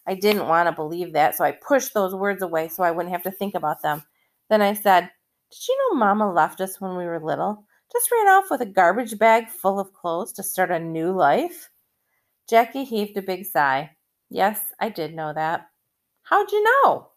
I 0.08 0.16
didn't 0.16 0.48
want 0.48 0.68
to 0.68 0.72
believe 0.74 1.14
that, 1.14 1.36
so 1.36 1.44
I 1.44 1.52
pushed 1.52 1.94
those 1.94 2.16
words 2.16 2.42
away 2.42 2.68
so 2.68 2.84
I 2.84 2.92
wouldn't 2.92 3.14
have 3.14 3.24
to 3.24 3.32
think 3.32 3.56
about 3.56 3.82
them. 3.82 4.04
Then 4.50 4.62
I 4.62 4.74
said, 4.74 5.10
Did 5.52 5.68
you 5.68 5.78
know 5.78 6.00
Mama 6.00 6.32
left 6.32 6.62
us 6.62 6.82
when 6.82 6.98
we 6.98 7.06
were 7.06 7.24
little? 7.24 7.66
Just 7.92 8.12
ran 8.12 8.28
off 8.28 8.50
with 8.50 8.62
a 8.62 8.66
garbage 8.66 9.18
bag 9.20 9.50
full 9.50 9.80
of 9.80 9.94
clothes 9.94 10.34
to 10.34 10.44
start 10.44 10.72
a 10.72 10.80
new 10.80 11.12
life? 11.12 11.70
Jackie 12.50 12.84
heaved 12.84 13.18
a 13.18 13.22
big 13.22 13.46
sigh. 13.46 13.92
Yes, 14.30 14.60
I 14.80 14.90
did 14.90 15.14
know 15.14 15.34
that. 15.34 15.68
How'd 16.24 16.52
you 16.52 16.64
know? 16.64 17.10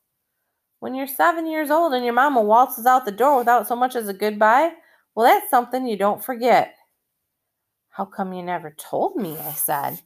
When 0.81 0.95
you're 0.95 1.07
seven 1.07 1.47
years 1.47 1.71
old 1.71 1.95
and 1.95 2.05
your 2.05 2.15
mama 2.15 2.43
waltzes 2.43 2.87
out 2.87 3.05
the 3.05 3.13
door 3.13 3.39
without 3.39 3.67
so 3.67 3.77
much 3.77 3.97
as 3.97 4.09
a 4.09 4.15
goodbye, 4.15 4.73
well, 5.15 5.27
that's 5.27 5.51
something 5.51 5.87
you 5.87 5.97
don't 5.97 6.23
forget. 6.23 6.75
How 7.89 8.05
come 8.05 8.33
you 8.33 8.43
never 8.43 8.75
told 8.77 9.17
me? 9.17 9.39
I 9.39 9.53
said. 9.53 10.01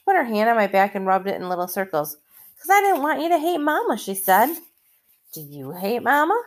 She 0.00 0.04
put 0.06 0.16
her 0.16 0.24
hand 0.24 0.48
on 0.48 0.56
my 0.56 0.66
back 0.66 0.94
and 0.94 1.06
rubbed 1.06 1.28
it 1.28 1.36
in 1.36 1.50
little 1.50 1.68
circles. 1.68 2.16
Because 2.54 2.70
I 2.70 2.80
didn't 2.80 3.02
want 3.02 3.20
you 3.20 3.28
to 3.28 3.38
hate 3.38 3.58
Mama, 3.58 3.98
she 3.98 4.14
said. 4.14 4.54
Do 5.34 5.42
you 5.42 5.72
hate 5.72 6.02
Mama? 6.02 6.40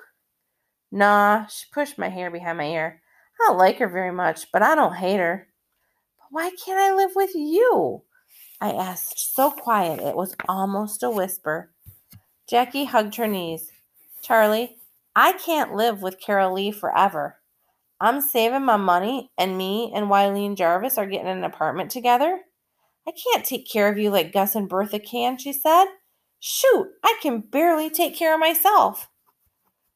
Nah, 0.92 1.46
she 1.46 1.68
pushed 1.72 2.00
my 2.00 2.10
hair 2.10 2.32
behind 2.32 2.58
my 2.58 2.66
ear. 2.66 3.02
I 3.40 3.48
don't 3.48 3.60
like 3.60 3.78
her 3.78 3.88
very 3.88 4.12
much, 4.12 4.52
but 4.52 4.64
I 4.64 4.74
don't 4.74 4.96
hate 4.96 5.20
her. 5.20 5.48
But 6.18 6.28
why 6.32 6.50
can't 6.50 6.80
I 6.80 6.96
live 6.96 7.12
with 7.16 7.36
you? 7.36 8.02
I 8.60 8.72
asked, 8.72 9.36
so 9.36 9.52
quiet 9.52 10.00
it 10.00 10.16
was 10.16 10.36
almost 10.50 11.04
a 11.04 11.12
whisper. 11.12 11.70
Jackie 12.48 12.86
hugged 12.86 13.16
her 13.18 13.28
knees. 13.28 13.72
Charlie, 14.24 14.78
I 15.16 15.34
can't 15.34 15.76
live 15.76 16.02
with 16.02 16.20
Carol 16.20 16.54
Lee 16.54 16.72
forever. 16.72 17.38
I'm 18.00 18.20
saving 18.20 18.66
my 18.66 18.78
money, 18.78 19.30
and 19.38 19.58
me 19.58 19.92
and 19.94 20.08
Wileen 20.08 20.56
Jarvis 20.56 20.98
are 20.98 21.06
getting 21.06 21.28
an 21.28 21.44
apartment 21.44 21.92
together. 21.92 22.42
I 23.08 23.12
can't 23.12 23.46
take 23.46 23.70
care 23.70 23.90
of 23.90 23.98
you 23.98 24.10
like 24.10 24.32
Gus 24.32 24.56
and 24.56 24.70
Bertha 24.70 25.00
can, 25.00 25.38
she 25.38 25.54
said. 25.54 25.86
Shoot, 26.40 26.90
I 27.04 27.18
can 27.22 27.42
barely 27.42 27.90
take 27.90 28.16
care 28.16 28.34
of 28.34 28.40
myself. 28.40 29.10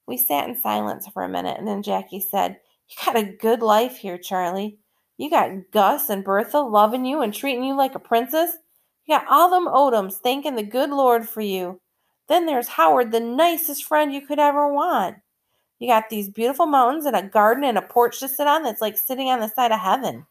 We 0.06 0.16
sat 0.16 0.48
in 0.48 0.60
silence 0.60 1.06
for 1.08 1.22
a 1.22 1.28
minute, 1.28 1.58
and 1.58 1.68
then 1.68 1.82
Jackie 1.82 2.20
said, 2.20 2.58
You 2.88 2.96
got 3.04 3.16
a 3.16 3.36
good 3.36 3.60
life 3.60 3.98
here, 3.98 4.18
Charlie. 4.18 4.78
You 5.18 5.30
got 5.30 5.70
Gus 5.72 6.08
and 6.08 6.24
Bertha 6.24 6.60
loving 6.60 7.04
you 7.04 7.20
and 7.20 7.34
treating 7.34 7.64
you 7.64 7.76
like 7.76 7.94
a 7.94 8.00
princess. 8.00 8.56
You 9.04 9.16
got 9.18 9.26
all 9.28 9.50
them 9.50 9.66
Odoms 9.66 10.14
thanking 10.14 10.54
the 10.54 10.62
good 10.62 10.90
Lord 10.90 11.28
for 11.28 11.40
you. 11.40 11.80
Then 12.28 12.46
there's 12.46 12.68
Howard, 12.68 13.10
the 13.10 13.20
nicest 13.20 13.84
friend 13.84 14.12
you 14.12 14.20
could 14.20 14.38
ever 14.38 14.72
want. 14.72 15.16
You 15.78 15.88
got 15.88 16.10
these 16.10 16.28
beautiful 16.28 16.66
mountains 16.66 17.06
and 17.06 17.16
a 17.16 17.22
garden 17.22 17.64
and 17.64 17.78
a 17.78 17.82
porch 17.82 18.20
to 18.20 18.28
sit 18.28 18.46
on 18.46 18.62
that's 18.62 18.80
like 18.80 18.98
sitting 18.98 19.28
on 19.28 19.40
the 19.40 19.48
side 19.48 19.72
of 19.72 19.80
heaven. 19.80 20.26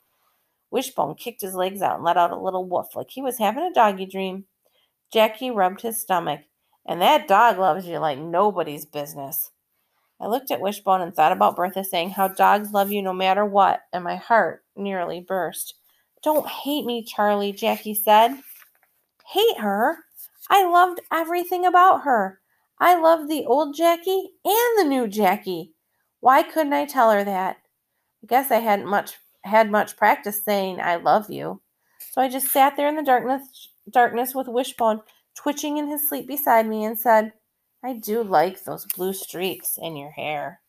Wishbone 0.72 1.16
kicked 1.16 1.42
his 1.42 1.56
legs 1.56 1.82
out 1.82 1.96
and 1.96 2.04
let 2.04 2.18
out 2.18 2.32
a 2.32 2.38
little 2.38 2.66
woof 2.66 2.96
like 2.96 3.10
he 3.10 3.22
was 3.22 3.38
having 3.38 3.64
a 3.64 3.74
doggy 3.74 4.06
dream. 4.06 4.46
Jackie 5.12 5.52
rubbed 5.52 5.82
his 5.82 6.02
stomach. 6.02 6.42
And 6.86 7.02
that 7.02 7.28
dog 7.28 7.58
loves 7.58 7.86
you 7.86 8.00
like 8.00 8.18
nobody's 8.18 8.86
business. 8.86 9.52
I 10.20 10.28
looked 10.28 10.52
at 10.52 10.62
Wishbone 10.62 11.02
and 11.02 11.14
thought 11.14 11.34
about 11.34 11.56
Bertha 11.56 11.84
saying 11.84 12.12
how 12.12 12.30
dogs 12.30 12.72
love 12.72 12.92
you 12.92 13.02
no 13.02 13.14
matter 13.14 13.46
what, 13.46 13.82
and 13.94 14.04
my 14.04 14.16
heart 14.16 14.64
nearly 14.76 15.20
burst. 15.20 15.76
Don't 16.24 16.48
hate 16.48 16.86
me, 16.86 17.04
Charlie, 17.04 17.52
Jackie 17.52 17.94
said. 17.94 18.40
Hate 19.28 19.60
her? 19.60 19.98
I 20.50 20.66
loved 20.66 21.02
everything 21.12 21.66
about 21.66 22.04
her. 22.04 22.40
I 22.80 23.00
loved 23.00 23.30
the 23.30 23.46
old 23.46 23.76
Jackie 23.76 24.32
and 24.46 24.80
the 24.80 24.86
new 24.88 25.08
Jackie. 25.08 25.74
Why 26.22 26.42
couldn't 26.42 26.74
I 26.74 26.86
tell 26.86 27.12
her 27.12 27.24
that? 27.24 27.58
I 28.24 28.28
guess 28.28 28.50
I 28.50 28.58
hadn't 28.58 28.88
much 28.88 29.18
had 29.48 29.72
much 29.72 29.98
practice 29.98 30.44
saying 30.44 30.80
I 30.80 30.98
love 30.98 31.30
you. 31.30 31.62
So 32.12 32.22
I 32.22 32.30
just 32.30 32.48
sat 32.48 32.78
there 32.78 32.88
in 32.88 32.96
the 32.96 33.04
darkness 33.04 33.70
darkness 33.90 34.36
with 34.36 34.48
Wishbone 34.48 35.02
twitching 35.36 35.78
in 35.78 35.88
his 35.88 36.08
sleep 36.08 36.28
beside 36.28 36.68
me 36.68 36.84
and 36.84 36.98
said, 37.00 37.34
I 37.84 37.94
do 37.94 38.24
like 38.24 38.64
those 38.64 38.86
blue 38.86 39.14
streaks 39.14 39.78
in 39.82 39.96
your 39.96 40.12
hair. 40.12 40.62